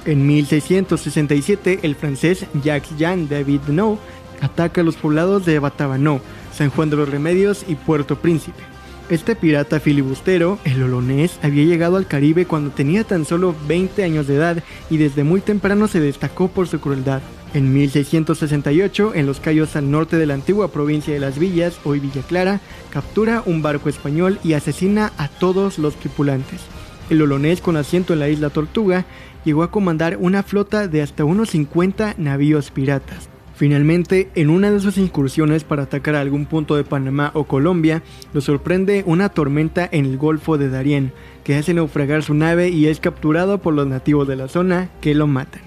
En 0.06 0.26
1667, 0.26 1.80
el 1.84 1.96
francés 1.96 2.46
Jacques-Jean 2.64 3.28
David 3.28 3.62
No 3.68 4.00
ataca 4.42 4.84
los 4.84 4.96
poblados 4.96 5.46
de 5.46 5.60
Batabanó, 5.60 6.22
San 6.54 6.70
Juan 6.70 6.90
de 6.90 6.96
los 6.96 7.10
Remedios 7.10 7.66
y 7.68 7.76
Puerto 7.76 8.18
Príncipe. 8.18 8.62
Este 9.10 9.36
pirata 9.36 9.80
filibustero, 9.80 10.60
el 10.66 10.84
olonés, 10.84 11.40
había 11.42 11.64
llegado 11.64 11.96
al 11.96 12.08
Caribe 12.08 12.46
cuando 12.46 12.72
tenía 12.72 13.06
tan 13.06 13.26
solo 13.26 13.56
20 13.68 14.04
años 14.04 14.28
de 14.28 14.36
edad 14.36 14.64
y 14.90 14.98
desde 14.98 15.24
muy 15.24 15.40
temprano 15.40 15.88
se 15.88 16.02
destacó 16.02 16.50
por 16.50 16.68
su 16.68 16.82
crueldad. 16.82 17.22
En 17.54 17.74
1668, 17.74 19.14
en 19.16 19.26
los 19.26 19.40
Cayos 19.40 19.76
al 19.76 19.90
norte 19.90 20.18
de 20.18 20.26
la 20.26 20.34
antigua 20.34 20.70
provincia 20.70 21.14
de 21.14 21.20
Las 21.20 21.40
Villas, 21.40 21.80
hoy 21.86 22.00
Villa 22.00 22.22
Clara, 22.22 22.60
captura 22.92 23.42
un 23.46 23.62
barco 23.62 23.90
español 23.90 24.38
y 24.44 24.54
asesina 24.54 25.14
a 25.18 25.30
todos 25.30 25.80
los 25.80 25.96
tripulantes. 25.96 26.62
El 27.10 27.22
olonés, 27.22 27.62
con 27.62 27.78
asiento 27.78 28.14
en 28.14 28.20
la 28.20 28.30
isla 28.30 28.50
Tortuga, 28.50 29.06
llegó 29.46 29.64
a 29.64 29.72
comandar 29.72 30.18
una 30.20 30.44
flota 30.44 30.90
de 30.90 31.02
hasta 31.02 31.24
unos 31.24 31.52
50 31.52 32.16
navíos 32.18 32.70
piratas. 32.70 33.30
Finalmente, 33.56 34.30
en 34.36 34.50
una 34.50 34.70
de 34.70 34.82
sus 34.82 34.98
incursiones 34.98 35.64
para 35.64 35.84
atacar 35.84 36.16
algún 36.16 36.46
punto 36.46 36.76
de 36.76 36.84
Panamá 36.84 37.32
o 37.34 37.46
Colombia, 37.46 38.04
lo 38.34 38.42
sorprende 38.42 39.04
una 39.08 39.30
tormenta 39.30 39.88
en 39.92 40.06
el 40.06 40.18
Golfo 40.18 40.60
de 40.60 40.70
Darién, 40.70 41.14
que 41.44 41.56
hace 41.56 41.74
naufragar 41.74 42.22
su 42.22 42.36
nave 42.36 42.70
y 42.70 42.88
es 42.88 43.00
capturado 43.00 43.58
por 43.60 43.74
los 43.74 43.88
nativos 43.88 44.28
de 44.28 44.36
la 44.36 44.48
zona, 44.48 44.90
que 45.02 45.16
lo 45.16 45.26
matan. 45.26 45.67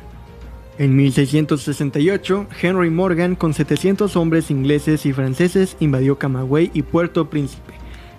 En 0.81 0.97
1668, 0.97 2.47
Henry 2.63 2.89
Morgan 2.89 3.35
con 3.35 3.53
700 3.53 4.17
hombres 4.17 4.51
ingleses 4.51 5.05
y 5.05 5.13
franceses 5.13 5.77
invadió 5.79 6.17
Camagüey 6.19 6.71
y 6.73 6.81
Puerto 6.81 7.29
Príncipe. 7.29 7.75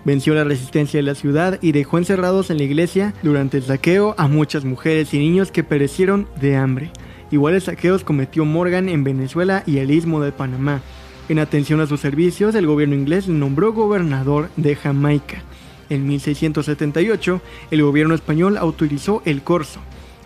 Venció 0.06 0.36
la 0.36 0.44
resistencia 0.44 1.00
de 1.00 1.02
la 1.02 1.16
ciudad 1.16 1.58
y 1.64 1.72
dejó 1.72 1.98
encerrados 1.98 2.52
en 2.52 2.58
la 2.58 2.64
iglesia 2.64 3.16
durante 3.24 3.58
el 3.58 3.64
saqueo 3.64 4.14
a 4.16 4.28
muchas 4.28 4.64
mujeres 4.64 5.12
y 5.16 5.18
niños 5.18 5.50
que 5.50 5.64
perecieron 5.64 6.28
de 6.40 6.56
hambre. 6.56 6.92
Iguales 7.32 7.64
saqueos 7.64 8.04
cometió 8.04 8.46
Morgan 8.46 8.90
en 8.90 9.04
Venezuela 9.04 9.64
y 9.66 9.80
el 9.80 9.90
Istmo 9.90 10.22
de 10.22 10.32
Panamá. 10.32 10.84
En 11.30 11.40
atención 11.40 11.80
a 11.80 11.88
sus 11.88 12.00
servicios, 12.00 12.54
el 12.54 12.68
gobierno 12.68 12.94
inglés 12.94 13.28
nombró 13.28 13.74
gobernador 13.74 14.52
de 14.56 14.76
Jamaica. 14.76 15.42
En 15.90 16.06
1678, 16.08 17.42
el 17.72 17.82
gobierno 17.82 18.14
español 18.14 18.56
autorizó 18.58 19.24
el 19.26 19.42
corso. 19.42 19.80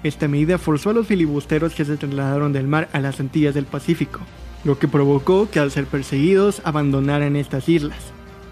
Esta 0.06 0.28
medida 0.28 0.60
forzó 0.60 0.92
a 0.92 0.94
los 0.94 1.08
filibusteros 1.08 1.74
que 1.74 1.84
se 1.84 1.98
trasladaron 1.98 2.54
del 2.54 2.68
mar 2.68 2.90
a 2.94 3.00
las 3.00 3.20
Antillas 3.20 3.56
del 3.56 3.66
Pacífico, 3.66 4.20
lo 4.64 4.78
que 4.78 4.88
provocó 4.88 5.50
que 5.50 5.60
al 5.60 5.72
ser 5.72 5.86
perseguidos 5.86 6.62
abandonaran 6.64 7.36
estas 7.36 7.68
islas, 7.68 7.98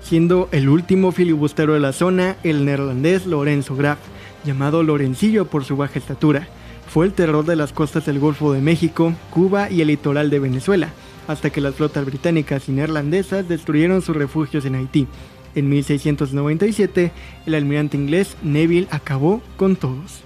siendo 0.01 0.49
el 0.51 0.67
último 0.67 1.11
filibustero 1.11 1.75
de 1.75 1.79
la 1.79 1.93
zona 1.93 2.37
el 2.43 2.65
neerlandés 2.65 3.27
Lorenzo 3.27 3.75
Graf, 3.75 3.99
llamado 4.43 4.81
Lorencillo 4.81 5.45
por 5.45 5.63
su 5.63 5.77
baja 5.77 5.99
estatura. 5.99 6.47
Fue 6.91 7.05
el 7.05 7.13
terror 7.13 7.45
de 7.45 7.55
las 7.55 7.71
costas 7.71 8.07
del 8.07 8.17
Golfo 8.17 8.51
de 8.51 8.59
México, 8.59 9.13
Cuba 9.29 9.69
y 9.69 9.81
el 9.81 9.89
litoral 9.89 10.31
de 10.31 10.39
Venezuela, 10.39 10.89
hasta 11.27 11.51
que 11.51 11.61
las 11.61 11.75
flotas 11.75 12.03
británicas 12.03 12.67
y 12.67 12.71
neerlandesas 12.71 13.47
destruyeron 13.47 14.01
sus 14.01 14.15
refugios 14.15 14.65
en 14.65 14.73
Haití. 14.73 15.07
En 15.53 15.69
1697, 15.69 17.11
el 17.45 17.53
almirante 17.53 17.95
inglés 17.95 18.37
Neville 18.41 18.87
acabó 18.89 19.43
con 19.55 19.75
todos. 19.75 20.23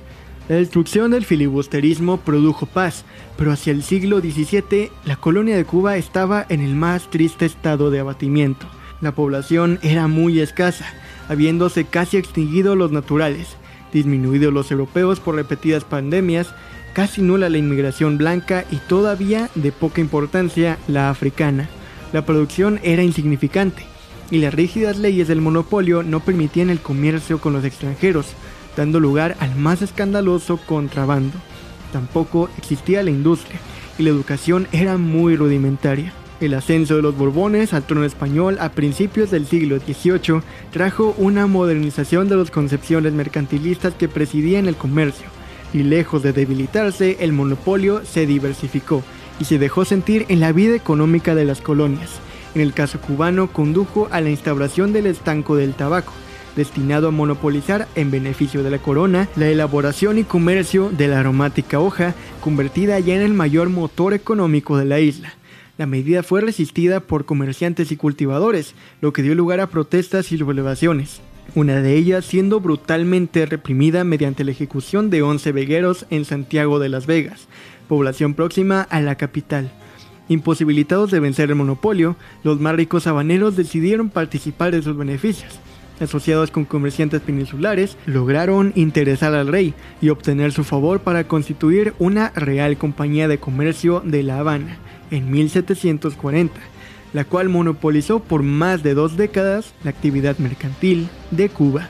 La 0.50 0.56
destrucción 0.56 1.12
del 1.12 1.26
filibusterismo 1.26 2.18
produjo 2.18 2.66
paz, 2.68 3.04
pero 3.38 3.52
hacia 3.52 3.74
el 3.74 3.84
siglo 3.84 4.22
XVII 4.22 4.92
la 5.04 5.18
colonia 5.18 5.58
de 5.58 5.66
Cuba 5.66 5.98
estaba 5.98 6.46
en 6.48 6.62
el 6.62 6.74
más 6.74 7.10
triste 7.10 7.46
estado 7.46 7.92
de 7.92 8.00
abatimiento. 8.00 8.66
La 9.02 9.12
población 9.12 9.78
era 9.82 10.08
muy 10.08 10.40
escasa, 10.40 10.86
habiéndose 11.28 11.84
casi 11.84 12.16
extinguido 12.16 12.78
los 12.78 12.94
naturales, 12.94 13.58
disminuidos 13.92 14.54
los 14.54 14.72
europeos 14.72 15.20
por 15.20 15.36
repetidas 15.36 15.84
pandemias, 15.84 16.48
casi 16.94 17.22
nula 17.22 17.50
la 17.50 17.58
inmigración 17.58 18.18
blanca 18.18 18.64
y 18.72 18.78
todavía 18.78 19.50
de 19.56 19.74
poca 19.74 20.00
importancia 20.00 20.78
la 20.88 21.10
africana. 21.10 21.68
La 22.14 22.26
producción 22.26 22.80
era 22.84 23.04
insignificante 23.04 23.84
y 24.32 24.40
las 24.40 24.54
rígidas 24.54 24.98
leyes 24.98 25.28
del 25.28 25.42
monopolio 25.42 26.04
no 26.04 26.22
permitían 26.22 26.70
el 26.70 26.80
comercio 26.80 27.40
con 27.40 27.52
los 27.52 27.66
extranjeros, 27.66 28.28
dando 28.78 29.02
lugar 29.02 29.36
al 29.42 29.54
más 29.56 29.82
escandaloso 29.82 30.58
contrabando. 30.66 31.38
Tampoco 31.92 32.50
existía 32.58 33.04
la 33.04 33.10
industria 33.10 33.60
y 33.98 34.04
la 34.04 34.10
educación 34.10 34.68
era 34.72 34.98
muy 34.98 35.36
rudimentaria. 35.36 36.14
El 36.40 36.54
ascenso 36.54 36.96
de 36.96 37.02
los 37.02 37.18
Borbones 37.18 37.74
al 37.74 37.84
trono 37.84 38.06
español 38.06 38.58
a 38.62 38.70
principios 38.70 39.32
del 39.32 39.48
siglo 39.48 39.80
XVIII 39.80 40.42
trajo 40.72 41.16
una 41.18 41.48
modernización 41.48 42.30
de 42.30 42.38
las 42.38 42.52
concepciones 42.52 43.12
mercantilistas 43.12 43.96
que 43.96 44.08
presidían 44.08 44.68
el 44.68 44.76
comercio, 44.76 45.26
y 45.74 45.82
lejos 45.82 46.22
de 46.22 46.34
debilitarse, 46.34 47.18
el 47.22 47.34
monopolio 47.34 48.06
se 48.06 48.28
diversificó 48.28 49.04
y 49.40 49.46
se 49.46 49.58
dejó 49.58 49.84
sentir 49.84 50.26
en 50.30 50.40
la 50.40 50.52
vida 50.52 50.76
económica 50.76 51.34
de 51.34 51.46
las 51.46 51.62
colonias. 51.62 52.12
En 52.54 52.62
el 52.62 52.74
caso 52.74 53.02
cubano 53.02 53.52
condujo 53.52 54.08
a 54.12 54.22
la 54.22 54.30
instauración 54.30 54.94
del 54.94 55.08
estanco 55.08 55.56
del 55.56 55.74
tabaco, 55.74 56.14
destinado 56.58 57.08
a 57.08 57.12
monopolizar 57.12 57.88
en 57.96 58.12
beneficio 58.12 58.64
de 58.64 58.72
la 58.72 58.80
corona 58.80 59.30
la 59.38 59.48
elaboración 59.48 60.18
y 60.18 60.26
comercio 60.26 60.90
de 60.90 61.08
la 61.08 61.22
aromática 61.22 61.80
hoja, 61.80 62.16
convertida 62.42 63.00
ya 63.00 63.16
en 63.16 63.22
el 63.22 63.34
mayor 63.34 63.70
motor 63.70 64.14
económico 64.14 64.76
de 64.76 64.86
la 64.86 65.00
isla. 65.00 65.36
La 65.78 65.86
medida 65.86 66.24
fue 66.24 66.42
resistida 66.42 67.00
por 67.00 67.26
comerciantes 67.26 67.92
y 67.92 67.96
cultivadores, 67.96 68.74
lo 69.00 69.14
que 69.14 69.22
dio 69.22 69.36
lugar 69.36 69.60
a 69.60 69.68
protestas 69.68 70.32
y 70.32 70.38
sublevaciones, 70.40 71.22
una 71.54 71.80
de 71.82 71.96
ellas 71.96 72.26
siendo 72.26 72.60
brutalmente 72.60 73.46
reprimida 73.46 74.04
mediante 74.04 74.44
la 74.44 74.52
ejecución 74.52 75.12
de 75.12 75.22
11 75.22 75.52
vegueros 75.52 76.08
en 76.10 76.26
Santiago 76.26 76.80
de 76.80 76.90
las 76.90 77.06
Vegas, 77.06 77.48
población 77.88 78.34
próxima 78.34 78.82
a 78.82 79.00
la 79.00 79.16
capital. 79.16 79.72
Imposibilitados 80.28 81.12
de 81.12 81.20
vencer 81.20 81.50
el 81.50 81.56
monopolio, 81.56 82.16
los 82.44 82.60
más 82.60 82.76
ricos 82.76 83.06
habaneros 83.06 83.56
decidieron 83.56 84.10
participar 84.10 84.72
de 84.72 84.82
sus 84.82 84.98
beneficios, 84.98 85.60
asociados 86.00 86.52
con 86.52 86.66
comerciantes 86.66 87.22
peninsulares, 87.22 87.98
lograron 88.06 88.74
interesar 88.76 89.34
al 89.34 89.48
rey 89.48 89.74
y 90.02 90.10
obtener 90.10 90.52
su 90.52 90.64
favor 90.64 91.00
para 91.00 91.28
constituir 91.28 91.94
una 92.00 92.32
Real 92.36 92.78
Compañía 92.78 93.28
de 93.28 93.40
Comercio 93.40 94.02
de 94.06 94.24
La 94.24 94.40
Habana 94.40 94.78
en 95.12 95.32
1740, 95.32 96.60
la 97.14 97.26
cual 97.26 97.50
monopolizó 97.50 98.20
por 98.20 98.44
más 98.44 98.84
de 98.84 98.94
dos 98.94 99.18
décadas 99.18 99.74
la 99.84 99.92
actividad 99.92 100.38
mercantil 100.38 101.10
de 101.32 101.50
Cuba. 101.50 101.90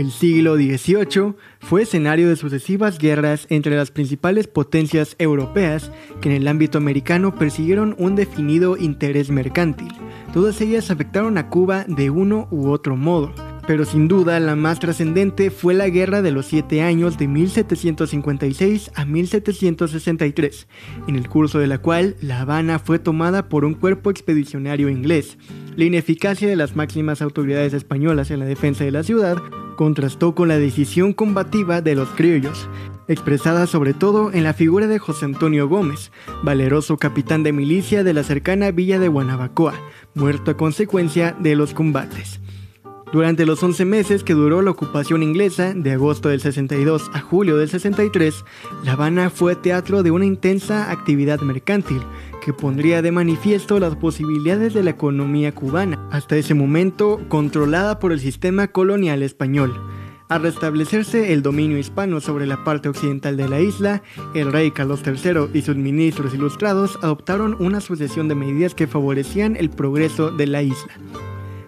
El 0.00 0.12
siglo 0.12 0.56
XVIII 0.56 1.34
fue 1.58 1.82
escenario 1.82 2.30
de 2.30 2.36
sucesivas 2.36 2.96
guerras 2.96 3.46
entre 3.50 3.76
las 3.76 3.90
principales 3.90 4.46
potencias 4.46 5.14
europeas 5.18 5.92
que 6.22 6.30
en 6.30 6.36
el 6.36 6.48
ámbito 6.48 6.78
americano 6.78 7.34
persiguieron 7.34 7.94
un 7.98 8.16
definido 8.16 8.78
interés 8.78 9.28
mercantil. 9.28 9.92
Todas 10.32 10.58
ellas 10.62 10.90
afectaron 10.90 11.36
a 11.36 11.50
Cuba 11.50 11.84
de 11.86 12.08
uno 12.08 12.48
u 12.50 12.70
otro 12.70 12.96
modo, 12.96 13.34
pero 13.70 13.84
sin 13.84 14.08
duda 14.08 14.40
la 14.40 14.56
más 14.56 14.80
trascendente 14.80 15.52
fue 15.52 15.74
la 15.74 15.88
Guerra 15.88 16.22
de 16.22 16.32
los 16.32 16.46
Siete 16.46 16.82
Años 16.82 17.18
de 17.18 17.28
1756 17.28 18.90
a 18.96 19.04
1763, 19.04 20.66
en 21.06 21.14
el 21.14 21.28
curso 21.28 21.60
de 21.60 21.68
la 21.68 21.78
cual 21.78 22.16
La 22.20 22.40
Habana 22.40 22.80
fue 22.80 22.98
tomada 22.98 23.48
por 23.48 23.64
un 23.64 23.74
cuerpo 23.74 24.10
expedicionario 24.10 24.88
inglés. 24.88 25.38
La 25.76 25.84
ineficacia 25.84 26.48
de 26.48 26.56
las 26.56 26.74
máximas 26.74 27.22
autoridades 27.22 27.72
españolas 27.72 28.32
en 28.32 28.40
la 28.40 28.44
defensa 28.44 28.82
de 28.82 28.90
la 28.90 29.04
ciudad 29.04 29.36
contrastó 29.76 30.34
con 30.34 30.48
la 30.48 30.58
decisión 30.58 31.12
combativa 31.12 31.80
de 31.80 31.94
los 31.94 32.08
criollos, 32.08 32.68
expresada 33.06 33.68
sobre 33.68 33.94
todo 33.94 34.32
en 34.32 34.42
la 34.42 34.52
figura 34.52 34.88
de 34.88 34.98
José 34.98 35.26
Antonio 35.26 35.68
Gómez, 35.68 36.10
valeroso 36.42 36.96
capitán 36.96 37.44
de 37.44 37.52
milicia 37.52 38.02
de 38.02 38.14
la 38.14 38.24
cercana 38.24 38.72
villa 38.72 38.98
de 38.98 39.06
Guanabacoa, 39.06 39.74
muerto 40.16 40.50
a 40.50 40.56
consecuencia 40.56 41.36
de 41.38 41.54
los 41.54 41.72
combates. 41.72 42.40
Durante 43.12 43.44
los 43.44 43.60
11 43.60 43.86
meses 43.86 44.22
que 44.22 44.34
duró 44.34 44.62
la 44.62 44.70
ocupación 44.70 45.24
inglesa, 45.24 45.74
de 45.74 45.90
agosto 45.90 46.28
del 46.28 46.40
62 46.40 47.10
a 47.12 47.20
julio 47.20 47.56
del 47.56 47.68
63, 47.68 48.44
La 48.84 48.92
Habana 48.92 49.30
fue 49.30 49.56
teatro 49.56 50.04
de 50.04 50.12
una 50.12 50.26
intensa 50.26 50.92
actividad 50.92 51.40
mercantil 51.40 52.00
que 52.44 52.52
pondría 52.52 53.02
de 53.02 53.10
manifiesto 53.10 53.80
las 53.80 53.96
posibilidades 53.96 54.74
de 54.74 54.84
la 54.84 54.90
economía 54.90 55.52
cubana, 55.52 55.98
hasta 56.12 56.36
ese 56.36 56.54
momento 56.54 57.20
controlada 57.28 57.98
por 57.98 58.12
el 58.12 58.20
sistema 58.20 58.68
colonial 58.68 59.24
español. 59.24 59.74
Al 60.28 60.42
restablecerse 60.42 61.32
el 61.32 61.42
dominio 61.42 61.78
hispano 61.78 62.20
sobre 62.20 62.46
la 62.46 62.62
parte 62.62 62.88
occidental 62.88 63.36
de 63.36 63.48
la 63.48 63.58
isla, 63.58 64.04
el 64.36 64.52
rey 64.52 64.70
Carlos 64.70 65.02
III 65.04 65.48
y 65.52 65.62
sus 65.62 65.74
ministros 65.74 66.32
ilustrados 66.32 66.96
adoptaron 67.02 67.56
una 67.58 67.80
sucesión 67.80 68.28
de 68.28 68.36
medidas 68.36 68.76
que 68.76 68.86
favorecían 68.86 69.56
el 69.56 69.68
progreso 69.68 70.30
de 70.30 70.46
la 70.46 70.62
isla. 70.62 70.94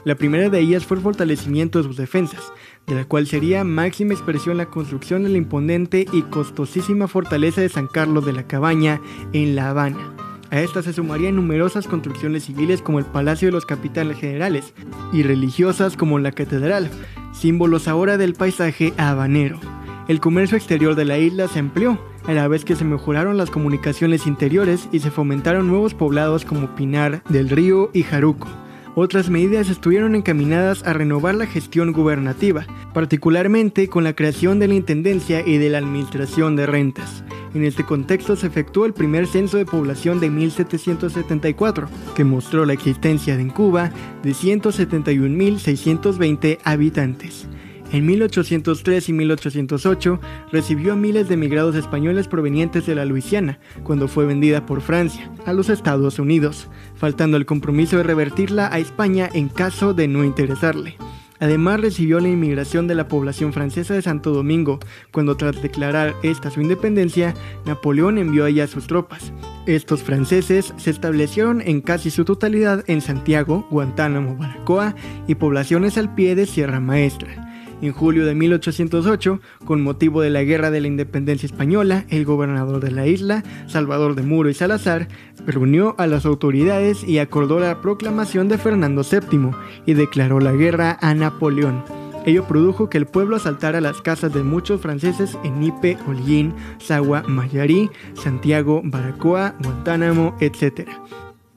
La 0.04 0.16
primera 0.16 0.48
de 0.48 0.58
ellas 0.58 0.84
fue 0.84 0.96
el 0.96 1.02
fortalecimiento 1.02 1.78
de 1.78 1.84
sus 1.84 1.96
defensas, 1.96 2.52
de 2.88 2.96
la 2.96 3.04
cual 3.04 3.28
sería 3.28 3.62
máxima 3.62 4.14
expresión 4.14 4.56
la 4.56 4.66
construcción 4.66 5.22
de 5.22 5.28
la 5.28 5.38
imponente 5.38 6.06
y 6.12 6.22
costosísima 6.22 7.06
fortaleza 7.06 7.60
de 7.60 7.68
San 7.68 7.86
Carlos 7.86 8.26
de 8.26 8.32
la 8.32 8.46
Cabaña 8.48 9.00
en 9.32 9.54
La 9.54 9.70
Habana. 9.70 10.14
A 10.50 10.60
esta 10.60 10.82
se 10.82 10.92
sumarían 10.92 11.36
numerosas 11.36 11.86
construcciones 11.86 12.44
civiles 12.44 12.82
como 12.82 12.98
el 12.98 13.06
Palacio 13.06 13.48
de 13.48 13.52
los 13.52 13.64
Capitanes 13.64 14.18
Generales 14.18 14.74
y 15.12 15.22
religiosas 15.22 15.96
como 15.96 16.18
la 16.18 16.32
Catedral, 16.32 16.90
símbolos 17.32 17.86
ahora 17.86 18.18
del 18.18 18.34
paisaje 18.34 18.92
habanero. 18.98 19.60
El 20.08 20.20
comercio 20.20 20.58
exterior 20.58 20.96
de 20.96 21.04
la 21.04 21.16
isla 21.16 21.46
se 21.46 21.60
amplió, 21.60 21.98
a 22.26 22.32
la 22.32 22.48
vez 22.48 22.64
que 22.64 22.76
se 22.76 22.84
mejoraron 22.84 23.38
las 23.38 23.50
comunicaciones 23.50 24.26
interiores 24.26 24.88
y 24.92 24.98
se 24.98 25.10
fomentaron 25.10 25.68
nuevos 25.68 25.94
poblados 25.94 26.44
como 26.44 26.74
Pinar 26.74 27.22
del 27.28 27.48
Río 27.48 27.90
y 27.92 28.02
Jaruco. 28.02 28.48
Otras 28.94 29.30
medidas 29.30 29.70
estuvieron 29.70 30.14
encaminadas 30.14 30.82
a 30.84 30.92
renovar 30.92 31.34
la 31.34 31.46
gestión 31.46 31.92
gubernativa, 31.92 32.66
particularmente 32.92 33.88
con 33.88 34.04
la 34.04 34.12
creación 34.12 34.58
de 34.58 34.68
la 34.68 34.74
Intendencia 34.74 35.42
y 35.46 35.56
de 35.56 35.70
la 35.70 35.78
Administración 35.78 36.56
de 36.56 36.66
Rentas. 36.66 37.24
En 37.54 37.64
este 37.64 37.84
contexto 37.84 38.36
se 38.36 38.46
efectuó 38.46 38.84
el 38.84 38.92
primer 38.92 39.26
censo 39.26 39.56
de 39.56 39.64
población 39.64 40.20
de 40.20 40.28
1774, 40.28 41.88
que 42.14 42.24
mostró 42.24 42.66
la 42.66 42.74
existencia 42.74 43.32
en 43.34 43.48
Cuba 43.48 43.90
de 44.22 44.32
171.620 44.32 46.58
habitantes. 46.62 47.48
En 47.92 48.06
1803 48.06 49.10
y 49.10 49.12
1808 49.12 50.18
recibió 50.50 50.94
a 50.94 50.96
miles 50.96 51.28
de 51.28 51.34
emigrados 51.34 51.76
españoles 51.76 52.26
provenientes 52.26 52.86
de 52.86 52.94
la 52.94 53.04
Luisiana, 53.04 53.58
cuando 53.84 54.08
fue 54.08 54.24
vendida 54.24 54.64
por 54.64 54.80
Francia 54.80 55.30
a 55.44 55.52
los 55.52 55.68
Estados 55.68 56.18
Unidos, 56.18 56.68
faltando 56.94 57.36
el 57.36 57.44
compromiso 57.44 57.98
de 57.98 58.04
revertirla 58.04 58.68
a 58.72 58.78
España 58.78 59.28
en 59.34 59.50
caso 59.50 59.92
de 59.92 60.08
no 60.08 60.24
interesarle. 60.24 60.96
Además 61.38 61.80
recibió 61.80 62.18
la 62.20 62.28
inmigración 62.28 62.86
de 62.86 62.94
la 62.94 63.08
población 63.08 63.52
francesa 63.52 63.92
de 63.92 64.00
Santo 64.00 64.30
Domingo, 64.30 64.78
cuando 65.10 65.36
tras 65.36 65.60
declarar 65.60 66.14
esta 66.22 66.50
su 66.50 66.62
independencia, 66.62 67.34
Napoleón 67.66 68.16
envió 68.16 68.46
allá 68.46 68.68
sus 68.68 68.86
tropas. 68.86 69.34
Estos 69.66 70.02
franceses 70.02 70.72
se 70.78 70.90
establecieron 70.90 71.60
en 71.60 71.82
casi 71.82 72.10
su 72.10 72.24
totalidad 72.24 72.84
en 72.86 73.02
Santiago, 73.02 73.66
Guantánamo, 73.70 74.36
Baracoa 74.36 74.94
y 75.26 75.34
poblaciones 75.34 75.98
al 75.98 76.14
pie 76.14 76.36
de 76.36 76.46
Sierra 76.46 76.80
Maestra. 76.80 77.41
En 77.82 77.92
julio 77.92 78.24
de 78.24 78.36
1808, 78.36 79.40
con 79.64 79.82
motivo 79.82 80.22
de 80.22 80.30
la 80.30 80.44
Guerra 80.44 80.70
de 80.70 80.80
la 80.80 80.86
Independencia 80.86 81.46
Española, 81.46 82.04
el 82.10 82.24
gobernador 82.24 82.80
de 82.80 82.92
la 82.92 83.08
isla, 83.08 83.42
Salvador 83.66 84.14
de 84.14 84.22
Muro 84.22 84.48
y 84.48 84.54
Salazar, 84.54 85.08
reunió 85.44 85.96
a 85.98 86.06
las 86.06 86.24
autoridades 86.24 87.02
y 87.02 87.18
acordó 87.18 87.58
la 87.58 87.80
proclamación 87.80 88.48
de 88.48 88.58
Fernando 88.58 89.02
VII 89.02 89.50
y 89.84 89.94
declaró 89.94 90.38
la 90.38 90.52
guerra 90.52 90.96
a 91.00 91.12
Napoleón. 91.12 91.82
Ello 92.24 92.46
produjo 92.46 92.88
que 92.88 92.98
el 92.98 93.06
pueblo 93.06 93.34
asaltara 93.34 93.80
las 93.80 94.00
casas 94.00 94.32
de 94.32 94.44
muchos 94.44 94.80
franceses 94.80 95.36
en 95.42 95.60
Ipe, 95.60 95.98
Holguín, 96.06 96.54
Sagua, 96.78 97.24
Mayarí, 97.26 97.90
Santiago, 98.14 98.80
Baracoa, 98.84 99.56
Guantánamo, 99.60 100.36
etc. 100.38 100.88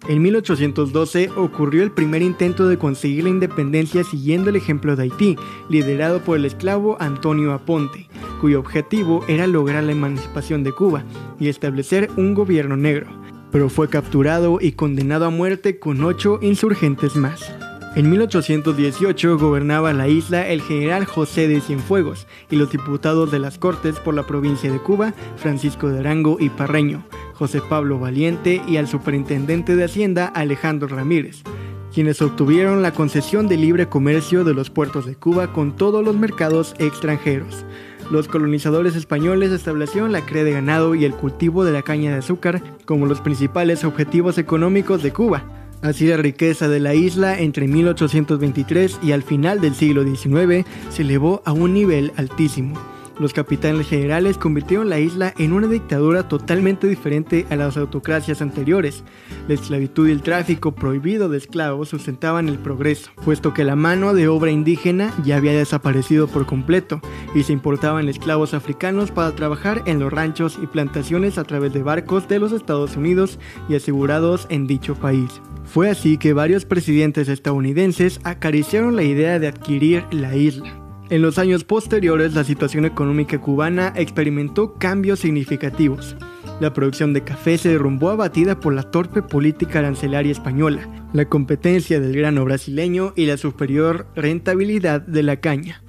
En 0.08 0.22
1812 0.22 1.32
ocurrió 1.36 1.82
el 1.82 1.92
primer 1.92 2.22
intento 2.22 2.68
de 2.68 2.78
conseguir 2.78 3.24
la 3.24 3.32
independencia 3.32 4.04
siguiendo 4.04 4.52
el 4.52 4.56
ejemplo 4.56 4.96
de 4.96 5.04
Haití, 5.04 5.36
liderado 5.68 6.20
por 6.22 6.38
el 6.38 6.46
esclavo 6.46 6.96
Antonio 7.00 7.54
Aponte, 7.54 8.08
cuyo 8.40 8.60
objetivo 8.60 9.26
era 9.28 9.48
lograr 9.48 9.84
la 9.84 9.94
emancipación 9.94 10.64
de 10.64 10.74
Cuba 10.74 11.04
y 11.40 11.50
establecer 11.50 12.12
un 12.18 12.36
gobierno 12.36 12.78
negro, 12.78 13.08
pero 13.52 13.68
fue 13.68 13.90
capturado 13.90 14.60
y 14.62 14.74
condenado 14.74 15.26
a 15.26 15.32
muerte 15.32 15.80
con 15.80 16.04
ocho 16.04 16.38
insurgentes 16.42 17.16
más. 17.16 17.52
En 17.96 18.10
1818 18.10 19.38
gobernaba 19.38 19.94
la 19.94 20.10
isla 20.10 20.50
el 20.50 20.62
general 20.62 21.06
José 21.06 21.48
de 21.48 21.62
Cienfuegos 21.62 22.28
y 22.52 22.58
los 22.58 22.70
diputados 22.70 23.32
de 23.32 23.40
las 23.40 23.58
Cortes 23.58 24.02
por 24.02 24.14
la 24.14 24.28
provincia 24.28 24.70
de 24.70 24.80
Cuba, 24.80 25.14
Francisco 25.38 25.88
de 25.88 26.00
Arango 26.00 26.36
y 26.38 26.50
Parreño, 26.50 27.06
José 27.36 27.62
Pablo 27.62 27.98
Valiente 27.98 28.62
y 28.68 28.76
al 28.76 28.90
superintendente 28.90 29.78
de 29.78 29.86
Hacienda 29.86 30.26
Alejandro 30.26 30.90
Ramírez, 30.90 31.44
quienes 31.94 32.22
obtuvieron 32.22 32.82
la 32.82 32.92
concesión 32.92 33.48
de 33.48 33.56
libre 33.56 33.88
comercio 33.88 34.44
de 34.44 34.54
los 34.54 34.70
puertos 34.70 35.06
de 35.06 35.16
Cuba 35.16 35.54
con 35.54 35.78
todos 35.78 36.04
los 36.04 36.18
mercados 36.18 36.76
extranjeros. 36.80 37.66
Los 38.12 38.28
colonizadores 38.28 38.98
españoles 38.98 39.54
establecieron 39.54 40.12
la 40.12 40.26
cría 40.26 40.44
de 40.44 40.52
ganado 40.52 40.96
y 40.96 41.06
el 41.06 41.14
cultivo 41.14 41.64
de 41.64 41.72
la 41.72 41.82
caña 41.82 42.12
de 42.12 42.18
azúcar 42.18 42.62
como 42.84 43.06
los 43.06 43.22
principales 43.22 43.86
objetivos 43.86 44.38
económicos 44.38 45.02
de 45.02 45.14
Cuba. 45.14 45.65
Así 45.82 46.08
la 46.08 46.18
riqueza 46.18 46.68
de 46.68 46.80
la 46.80 46.96
isla 46.96 47.40
entre 47.40 47.68
1823 47.68 49.00
y 49.04 49.12
al 49.12 49.24
final 49.24 49.62
del 49.62 49.76
siglo 49.76 50.04
XIX 50.04 50.66
se 50.90 51.04
elevó 51.04 51.42
a 51.46 51.52
un 51.52 51.74
nivel 51.74 52.12
altísimo. 52.18 52.80
Los 53.18 53.32
capitanes 53.32 53.88
generales 53.88 54.38
convirtieron 54.38 54.90
la 54.90 55.00
isla 55.00 55.34
en 55.38 55.54
una 55.54 55.68
dictadura 55.68 56.28
totalmente 56.28 56.86
diferente 56.88 57.46
a 57.50 57.56
las 57.56 57.78
autocracias 57.78 58.42
anteriores. 58.42 59.06
La 59.48 59.54
esclavitud 59.54 60.10
y 60.10 60.12
el 60.12 60.22
tráfico 60.22 60.74
prohibido 60.74 61.30
de 61.30 61.38
esclavos 61.38 61.88
sustentaban 61.88 62.50
el 62.50 62.60
progreso, 62.60 63.12
puesto 63.24 63.54
que 63.54 63.64
la 63.64 63.78
mano 63.78 64.14
de 64.14 64.28
obra 64.28 64.52
indígena 64.52 65.14
ya 65.24 65.38
había 65.38 65.54
desaparecido 65.54 66.28
por 66.28 66.46
completo 66.46 67.00
y 67.34 67.44
se 67.44 67.54
importaban 67.54 68.10
esclavos 68.10 68.54
africanos 68.54 69.12
para 69.12 69.34
trabajar 69.34 69.84
en 69.86 70.00
los 70.00 70.12
ranchos 70.12 70.60
y 70.62 70.68
plantaciones 70.68 71.38
a 71.38 71.46
través 71.46 71.72
de 71.72 71.84
barcos 71.84 72.28
de 72.28 72.40
los 72.40 72.52
Estados 72.52 72.98
Unidos 72.98 73.40
y 73.70 73.76
asegurados 73.76 74.46
en 74.50 74.68
dicho 74.68 74.94
país. 74.96 75.42
Fue 75.66 75.90
así 75.90 76.18
que 76.18 76.34
varios 76.34 76.66
presidentes 76.66 77.28
estadounidenses 77.28 78.20
acariciaron 78.24 78.96
la 78.96 79.04
idea 79.04 79.40
de 79.40 79.48
adquirir 79.48 80.06
la 80.12 80.36
isla. 80.36 80.82
En 81.10 81.22
los 81.22 81.38
años 81.38 81.64
posteriores, 81.64 82.34
la 82.34 82.44
situación 82.44 82.86
económica 82.86 83.40
cubana 83.40 83.94
experimentó 83.96 84.74
cambios 84.74 85.20
significativos. 85.20 86.16
La 86.60 86.74
producción 86.74 87.14
de 87.14 87.24
café 87.24 87.58
se 87.58 87.70
derrumbó 87.70 88.10
abatida 88.10 88.60
por 88.60 88.74
la 88.74 88.84
torpe 88.84 89.22
política 89.22 89.80
arancelaria 89.80 90.32
española, 90.32 91.08
la 91.14 91.26
competencia 91.26 92.00
del 92.00 92.16
grano 92.16 92.46
brasileño 92.46 93.14
y 93.16 93.26
la 93.26 93.38
superior 93.38 94.08
rentabilidad 94.16 95.02
de 95.02 95.24
la 95.24 95.42
caña. 95.42 95.84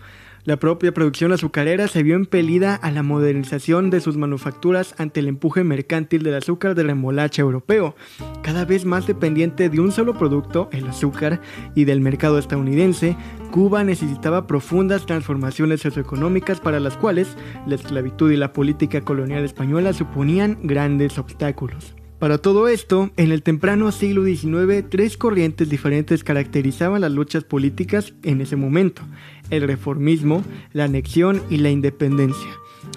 La 0.46 0.58
propia 0.58 0.94
producción 0.94 1.32
azucarera 1.32 1.88
se 1.88 2.04
vio 2.04 2.14
impelida 2.14 2.76
a 2.76 2.92
la 2.92 3.02
modernización 3.02 3.90
de 3.90 4.00
sus 4.00 4.16
manufacturas 4.16 4.94
ante 4.96 5.18
el 5.18 5.26
empuje 5.26 5.64
mercantil 5.64 6.22
del 6.22 6.36
azúcar 6.36 6.76
de 6.76 6.84
remolacha 6.84 7.42
europeo, 7.42 7.96
cada 8.44 8.64
vez 8.64 8.84
más 8.84 9.08
dependiente 9.08 9.68
de 9.68 9.80
un 9.80 9.90
solo 9.90 10.16
producto, 10.16 10.68
el 10.70 10.86
azúcar, 10.86 11.40
y 11.74 11.84
del 11.84 12.00
mercado 12.00 12.38
estadounidense, 12.38 13.16
Cuba 13.50 13.82
necesitaba 13.82 14.46
profundas 14.46 15.04
transformaciones 15.04 15.80
socioeconómicas 15.80 16.60
para 16.60 16.78
las 16.78 16.96
cuales 16.96 17.36
la 17.66 17.74
esclavitud 17.74 18.30
y 18.30 18.36
la 18.36 18.52
política 18.52 19.00
colonial 19.00 19.44
española 19.44 19.92
suponían 19.94 20.60
grandes 20.62 21.18
obstáculos. 21.18 21.96
Para 22.18 22.38
todo 22.38 22.66
esto, 22.68 23.10
en 23.18 23.30
el 23.30 23.42
temprano 23.42 23.92
siglo 23.92 24.24
XIX, 24.24 24.88
tres 24.88 25.18
corrientes 25.18 25.68
diferentes 25.68 26.24
caracterizaban 26.24 27.02
las 27.02 27.12
luchas 27.12 27.44
políticas 27.44 28.14
en 28.22 28.40
ese 28.40 28.56
momento, 28.56 29.02
el 29.50 29.66
reformismo, 29.66 30.42
la 30.72 30.84
anexión 30.84 31.42
y 31.50 31.58
la 31.58 31.70
independencia. 31.70 32.48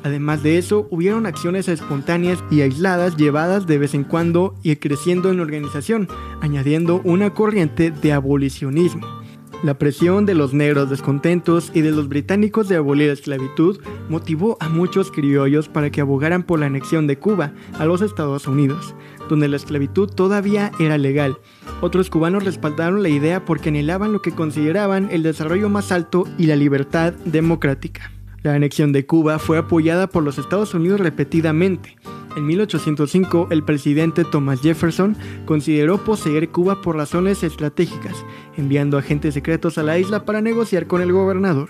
Además 0.03 0.43
de 0.43 0.57
eso, 0.57 0.88
hubieron 0.91 1.25
acciones 1.25 1.67
espontáneas 1.67 2.43
y 2.49 2.62
aisladas 2.62 3.17
llevadas 3.17 3.67
de 3.67 3.77
vez 3.77 3.93
en 3.93 4.03
cuando 4.03 4.55
y 4.63 4.75
creciendo 4.77 5.29
en 5.29 5.38
la 5.38 5.43
organización, 5.43 6.07
añadiendo 6.41 7.01
una 7.03 7.33
corriente 7.33 7.91
de 7.91 8.13
abolicionismo. 8.13 9.18
La 9.62 9.74
presión 9.74 10.26
de 10.26 10.36
los 10.36 10.54
negros 10.54 10.89
descontentos 10.89 11.69
y 11.74 11.82
de 11.82 11.91
los 11.91 12.08
británicos 12.08 12.69
de 12.69 12.78
abolir 12.78 13.08
la 13.08 13.13
esclavitud 13.13 13.82
motivó 14.08 14.56
a 14.62 14.69
muchos 14.69 15.12
criollos 15.12 15.67
para 15.67 15.89
que 15.89 16.00
abogaran 16.00 16.43
por 16.43 16.60
la 16.62 16.67
anexión 16.67 17.08
de 17.08 17.19
Cuba 17.19 17.52
a 17.78 17.86
los 17.86 18.02
Estados 18.02 18.48
Unidos, 18.48 18.95
donde 19.28 19.50
la 19.50 19.58
esclavitud 19.58 20.10
todavía 20.10 20.72
era 20.80 20.98
legal. 20.98 21.38
Otros 21.82 22.10
cubanos 22.10 22.45
respaldaron 22.45 23.04
la 23.04 23.10
idea 23.10 23.43
porque 23.43 23.67
anhelaban 23.67 24.13
lo 24.13 24.22
que 24.22 24.32
consideraban 24.32 25.10
el 25.12 25.24
desarrollo 25.24 25.67
más 25.67 25.91
alto 25.91 26.24
y 26.38 26.45
la 26.45 26.56
libertad 26.56 27.12
democrática. 27.26 28.13
La 28.43 28.54
anexión 28.54 28.93
de 28.93 29.06
Cuba 29.06 29.39
fue 29.39 29.58
apoyada 29.58 30.08
por 30.08 30.24
los 30.24 30.38
Estados 30.38 30.74
Unidos 30.74 31.02
repetidamente, 31.02 31.98
en 32.35 32.45
1805, 32.45 33.47
el 33.51 33.63
presidente 33.63 34.23
Thomas 34.23 34.61
Jefferson 34.61 35.15
consideró 35.45 36.03
poseer 36.03 36.49
Cuba 36.49 36.81
por 36.81 36.95
razones 36.95 37.43
estratégicas, 37.43 38.25
enviando 38.57 38.97
agentes 38.97 39.33
secretos 39.33 39.77
a 39.77 39.83
la 39.83 39.97
isla 39.97 40.25
para 40.25 40.41
negociar 40.41 40.87
con 40.87 41.01
el 41.01 41.11
gobernador. 41.11 41.69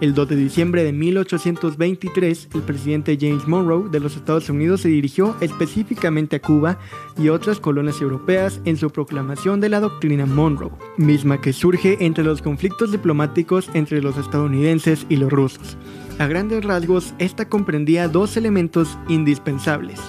El 0.00 0.14
2 0.14 0.28
de 0.28 0.36
diciembre 0.36 0.84
de 0.84 0.92
1823, 0.92 2.50
el 2.54 2.62
presidente 2.62 3.18
James 3.20 3.48
Monroe 3.48 3.88
de 3.88 3.98
los 3.98 4.14
Estados 4.14 4.48
Unidos 4.48 4.82
se 4.82 4.88
dirigió 4.88 5.36
específicamente 5.40 6.36
a 6.36 6.40
Cuba 6.40 6.78
y 7.16 7.30
otras 7.30 7.58
colonias 7.58 8.00
europeas 8.00 8.60
en 8.64 8.76
su 8.76 8.90
proclamación 8.90 9.60
de 9.60 9.70
la 9.70 9.80
doctrina 9.80 10.24
Monroe, 10.24 10.70
misma 10.98 11.40
que 11.40 11.52
surge 11.52 11.96
entre 11.98 12.22
los 12.22 12.42
conflictos 12.42 12.92
diplomáticos 12.92 13.70
entre 13.74 14.00
los 14.00 14.16
estadounidenses 14.16 15.04
y 15.08 15.16
los 15.16 15.32
rusos. 15.32 15.76
A 16.20 16.28
grandes 16.28 16.64
rasgos, 16.64 17.12
esta 17.18 17.48
comprendía 17.48 18.06
dos 18.06 18.36
elementos 18.36 18.96
indispensables. 19.08 20.00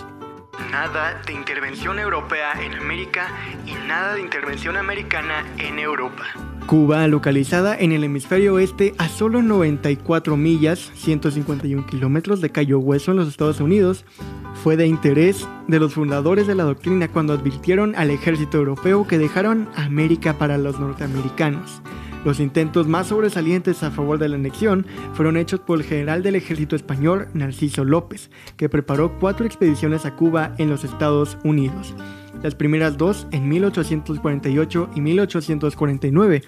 Nada 0.72 1.20
de 1.26 1.34
intervención 1.34 1.98
europea 1.98 2.64
en 2.64 2.76
América 2.76 3.28
y 3.66 3.74
nada 3.88 4.14
de 4.14 4.22
intervención 4.22 4.78
americana 4.78 5.44
en 5.58 5.80
Europa. 5.80 6.26
Cuba, 6.70 7.08
localizada 7.08 7.76
en 7.76 7.92
el 7.94 8.04
hemisferio 8.04 8.54
oeste 8.54 8.94
a 9.00 9.10
solo 9.10 9.42
94 9.42 10.38
millas, 10.38 10.92
151 10.94 11.88
kilómetros 11.88 12.42
de 12.42 12.52
Cayo 12.52 12.78
Hueso 12.78 13.10
en 13.10 13.18
los 13.18 13.28
Estados 13.28 13.60
Unidos, 13.60 14.06
fue 14.54 14.78
de 14.78 14.86
interés 14.86 15.48
de 15.68 15.80
los 15.80 15.96
fundadores 15.96 16.46
de 16.46 16.54
la 16.54 16.66
doctrina 16.66 17.08
cuando 17.08 17.34
advirtieron 17.34 17.96
al 17.96 18.12
ejército 18.12 18.60
europeo 18.60 19.08
que 19.08 19.18
dejaron 19.18 19.68
América 19.76 20.38
para 20.38 20.60
los 20.60 20.80
norteamericanos 20.80 21.82
los 22.26 22.40
intentos 22.40 22.88
más 22.88 23.08
sobresalientes 23.08 23.82
a 23.84 23.92
favor 23.92 24.20
de 24.20 24.30
la 24.30 24.36
anexión 24.36 24.86
fueron 25.14 25.38
hechos 25.38 25.62
por 25.62 25.80
el 25.80 25.86
general 25.86 26.22
del 26.22 26.36
ejército 26.36 26.76
español 26.76 27.30
Narciso 27.34 27.86
López, 27.86 28.30
que 28.58 28.70
preparó 28.70 29.18
cuatro 29.20 29.46
expediciones 29.46 30.06
a 30.06 30.16
Cuba 30.16 30.54
en 30.58 30.70
los 30.70 30.84
Estados 30.84 31.38
Unidos. 31.44 31.96
Las 32.42 32.56
primeras 32.56 32.98
dos 32.98 33.28
en 33.32 33.50
1848 33.50 34.90
y 34.96 35.02
1849, 35.02 36.44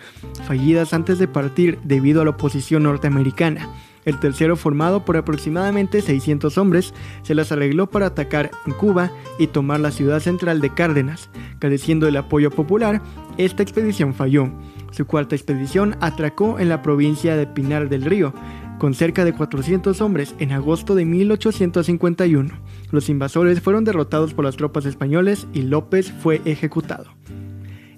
fallidas 0.46 0.94
antes 0.94 1.20
de 1.20 1.28
partir 1.28 1.80
debido 1.84 2.22
a 2.22 2.24
la 2.24 2.32
oposición 2.32 2.84
norteamericana. 2.84 3.70
El 4.06 4.20
tercero, 4.20 4.56
formado 4.56 5.06
por 5.06 5.18
aproximadamente 5.18 6.02
600 6.02 6.58
hombres, 6.58 6.94
se 7.22 7.36
las 7.36 7.52
arregló 7.52 7.88
para 7.88 8.08
atacar 8.08 8.50
en 8.66 8.74
Cuba 8.74 9.12
y 9.38 9.48
tomar 9.48 9.80
la 9.80 9.92
ciudad 9.92 10.20
central 10.20 10.60
de 10.60 10.74
Cárdenas. 10.74 11.30
Careciendo 11.60 12.08
del 12.08 12.18
apoyo 12.18 12.50
popular, 12.50 13.02
esta 13.38 13.62
expedición 13.62 14.14
falló. 14.14 14.50
Su 14.92 15.06
cuarta 15.06 15.36
expedición 15.36 15.96
atracó 16.02 16.60
en 16.60 16.70
la 16.70 16.82
provincia 16.82 17.38
de 17.38 17.48
Pinar 17.48 17.90
del 17.90 18.04
Río, 18.04 18.34
con 18.82 18.96
cerca 18.96 19.24
de 19.26 19.34
400 19.34 20.02
hombres 20.02 20.34
en 20.40 20.52
agosto 20.54 20.96
de 20.96 21.06
1851. 21.06 22.50
Los 22.90 23.10
invasores 23.10 23.62
fueron 23.62 23.84
derrotados 23.84 24.34
por 24.34 24.44
las 24.44 24.58
tropas 24.58 24.88
españoles 24.88 25.46
y 25.54 25.62
López 25.62 26.12
fue 26.12 26.42
ejecutado. 26.46 27.06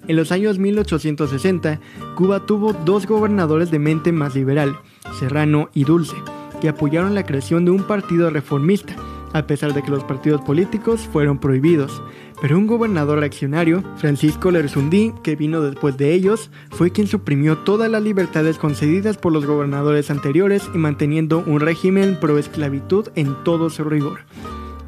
En 0.08 0.16
los 0.16 0.30
años 0.30 0.58
1860, 0.58 1.80
Cuba 2.16 2.44
tuvo 2.44 2.74
dos 2.74 3.06
gobernadores 3.06 3.70
de 3.70 3.78
mente 3.78 4.12
más 4.12 4.34
liberal, 4.34 4.76
Serrano 5.18 5.70
y 5.72 5.84
Dulce, 5.84 6.16
que 6.60 6.68
apoyaron 6.68 7.14
la 7.14 7.24
creación 7.24 7.64
de 7.64 7.70
un 7.70 7.84
partido 7.84 8.28
reformista, 8.28 8.94
a 9.32 9.46
pesar 9.46 9.72
de 9.72 9.82
que 9.82 9.90
los 9.90 10.04
partidos 10.04 10.42
políticos 10.42 11.08
fueron 11.10 11.38
prohibidos. 11.38 12.02
Pero 12.40 12.58
un 12.58 12.66
gobernador 12.66 13.20
reaccionario, 13.20 13.82
Francisco 13.96 14.50
Lerzundi, 14.50 15.12
que 15.22 15.36
vino 15.36 15.60
después 15.60 15.96
de 15.96 16.12
ellos, 16.12 16.50
fue 16.70 16.90
quien 16.90 17.06
suprimió 17.06 17.58
todas 17.58 17.90
las 17.90 18.02
libertades 18.02 18.58
concedidas 18.58 19.16
por 19.16 19.32
los 19.32 19.46
gobernadores 19.46 20.10
anteriores 20.10 20.68
y 20.74 20.78
manteniendo 20.78 21.42
un 21.46 21.60
régimen 21.60 22.18
pro 22.20 22.38
esclavitud 22.38 23.08
en 23.14 23.34
todo 23.44 23.70
su 23.70 23.84
rigor. 23.84 24.20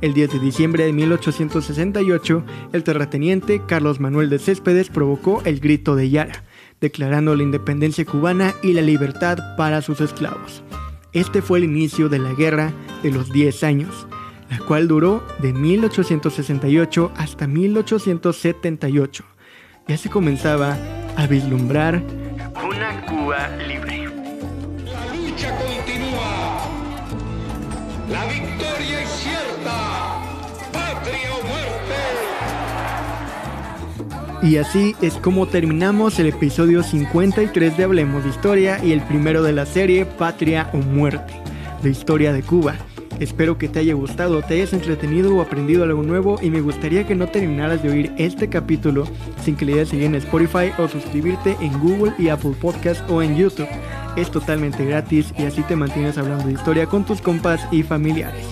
El 0.02 0.12
10 0.12 0.32
de 0.32 0.38
diciembre 0.40 0.84
de 0.84 0.92
1868, 0.92 2.44
el 2.74 2.84
terrateniente 2.84 3.62
Carlos 3.66 4.00
Manuel 4.00 4.28
de 4.28 4.38
Céspedes 4.38 4.90
provocó 4.90 5.40
el 5.46 5.58
Grito 5.58 5.96
de 5.96 6.10
Yara, 6.10 6.44
declarando 6.82 7.34
la 7.34 7.42
independencia 7.42 8.04
cubana 8.04 8.54
y 8.62 8.74
la 8.74 8.82
libertad 8.82 9.38
para 9.56 9.80
sus 9.80 10.02
esclavos. 10.02 10.62
Este 11.14 11.40
fue 11.40 11.58
el 11.58 11.64
inicio 11.64 12.10
de 12.10 12.18
la 12.18 12.34
Guerra 12.34 12.74
de 13.02 13.10
los 13.10 13.32
10 13.32 13.64
años, 13.64 14.06
la 14.50 14.58
cual 14.58 14.88
duró 14.88 15.26
de 15.40 15.52
1868 15.52 17.12
hasta 17.16 17.46
1878. 17.46 19.24
Ya 19.88 19.96
se 19.96 20.10
comenzaba 20.10 20.76
a 21.16 21.26
vislumbrar 21.26 22.02
una 22.64 23.06
Cuba 23.06 23.48
libre. 23.66 24.04
La 24.84 25.06
lucha 25.14 25.56
continúa. 25.58 26.68
La 28.10 28.24
victoria 28.26 29.02
es 29.02 29.08
cierta. 29.10 30.20
Patria 30.72 31.34
o 31.34 31.42
muerte. 31.46 31.94
Y 34.42 34.56
así 34.58 34.96
es 35.00 35.14
como 35.14 35.46
terminamos 35.46 36.18
el 36.18 36.26
episodio 36.26 36.82
53 36.82 37.76
de 37.76 37.84
Hablemos 37.84 38.24
de 38.24 38.30
Historia 38.30 38.84
y 38.84 38.92
el 38.92 39.02
primero 39.02 39.42
de 39.42 39.52
la 39.52 39.66
serie 39.66 40.04
Patria 40.04 40.70
o 40.72 40.78
Muerte, 40.78 41.40
de 41.82 41.90
historia 41.90 42.32
de 42.32 42.42
Cuba. 42.42 42.76
Espero 43.20 43.56
que 43.56 43.68
te 43.68 43.78
haya 43.78 43.94
gustado, 43.94 44.42
te 44.42 44.54
hayas 44.54 44.74
entretenido 44.74 45.34
o 45.34 45.40
aprendido 45.40 45.84
algo 45.84 46.02
nuevo 46.02 46.38
y 46.42 46.50
me 46.50 46.60
gustaría 46.60 47.06
que 47.06 47.14
no 47.14 47.28
terminaras 47.28 47.82
de 47.82 47.90
oír 47.90 48.12
este 48.18 48.48
capítulo 48.48 49.04
sin 49.42 49.56
que 49.56 49.64
le 49.64 49.76
des 49.76 49.88
seguir 49.88 50.04
en 50.06 50.16
Spotify 50.16 50.70
o 50.78 50.86
suscribirte 50.86 51.56
en 51.60 51.78
Google 51.78 52.12
y 52.18 52.28
Apple 52.28 52.54
Podcast 52.60 53.08
o 53.10 53.22
en 53.22 53.36
YouTube. 53.36 53.68
Es 54.16 54.30
totalmente 54.30 54.84
gratis 54.84 55.32
y 55.38 55.44
así 55.44 55.62
te 55.62 55.76
mantienes 55.76 56.18
hablando 56.18 56.46
de 56.46 56.52
historia 56.52 56.86
con 56.86 57.04
tus 57.04 57.22
compas 57.22 57.66
y 57.70 57.82
familiares. 57.82 58.44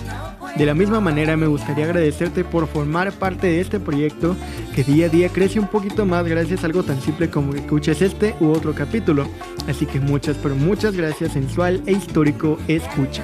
De 0.57 0.65
la 0.65 0.73
misma 0.73 0.99
manera 0.99 1.35
me 1.35 1.47
gustaría 1.47 1.85
agradecerte 1.85 2.43
por 2.43 2.67
formar 2.67 3.11
parte 3.11 3.47
de 3.47 3.61
este 3.61 3.79
proyecto 3.79 4.35
que 4.73 4.83
día 4.83 5.07
a 5.07 5.09
día 5.09 5.29
crece 5.29 5.59
un 5.59 5.67
poquito 5.67 6.05
más 6.05 6.25
gracias 6.25 6.63
a 6.63 6.67
algo 6.67 6.81
tan 6.81 7.01
simple 7.01 7.29
como 7.29 7.51
que 7.51 7.59
escuches 7.59 8.01
este 8.01 8.35
u 8.39 8.51
otro 8.51 8.73
capítulo. 8.73 9.27
Así 9.67 9.85
que 9.85 9.99
muchas 9.99 10.37
pero 10.37 10.55
muchas 10.55 10.95
gracias 10.95 11.33
sensual 11.33 11.83
e 11.85 11.91
histórico 11.91 12.57
escucha. 12.67 13.23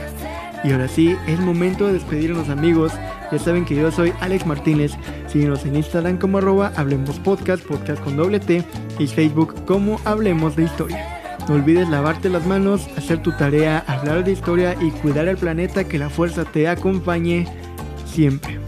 Y 0.64 0.72
ahora 0.72 0.88
sí, 0.88 1.16
es 1.28 1.40
momento 1.40 1.88
de 1.88 1.94
despedirnos 1.94 2.50
amigos. 2.50 2.94
Ya 3.32 3.40
saben 3.40 3.66
que 3.66 3.76
yo 3.76 3.92
soy 3.92 4.14
Alex 4.20 4.46
Martínez. 4.46 4.92
Síguenos 5.28 5.66
en 5.66 5.76
Instagram 5.76 6.18
como 6.18 6.38
arroba 6.38 6.72
Hablemos 6.76 7.20
Podcast, 7.20 7.64
podcast 7.64 8.04
con 8.04 8.16
doble 8.16 8.40
T, 8.40 8.64
y 9.00 9.08
Facebook 9.08 9.66
como 9.66 10.00
Hablemos 10.06 10.56
de 10.56 10.64
Historia. 10.64 11.22
No 11.48 11.56
olvides 11.56 11.90
lavarte 11.90 12.30
las 12.30 12.46
manos, 12.46 12.88
hacer 12.98 13.22
tu 13.24 13.32
tarea, 13.32 13.84
hablar 13.88 14.24
de 14.24 14.34
historia 14.34 14.76
y 14.80 14.92
cuidar 14.92 15.28
el 15.28 15.38
planeta 15.38 15.84
que 15.86 15.98
la 15.98 16.10
fuerza 16.10 16.46
te 16.46 16.68
acompañe 16.68 17.48
siempre. 18.06 18.60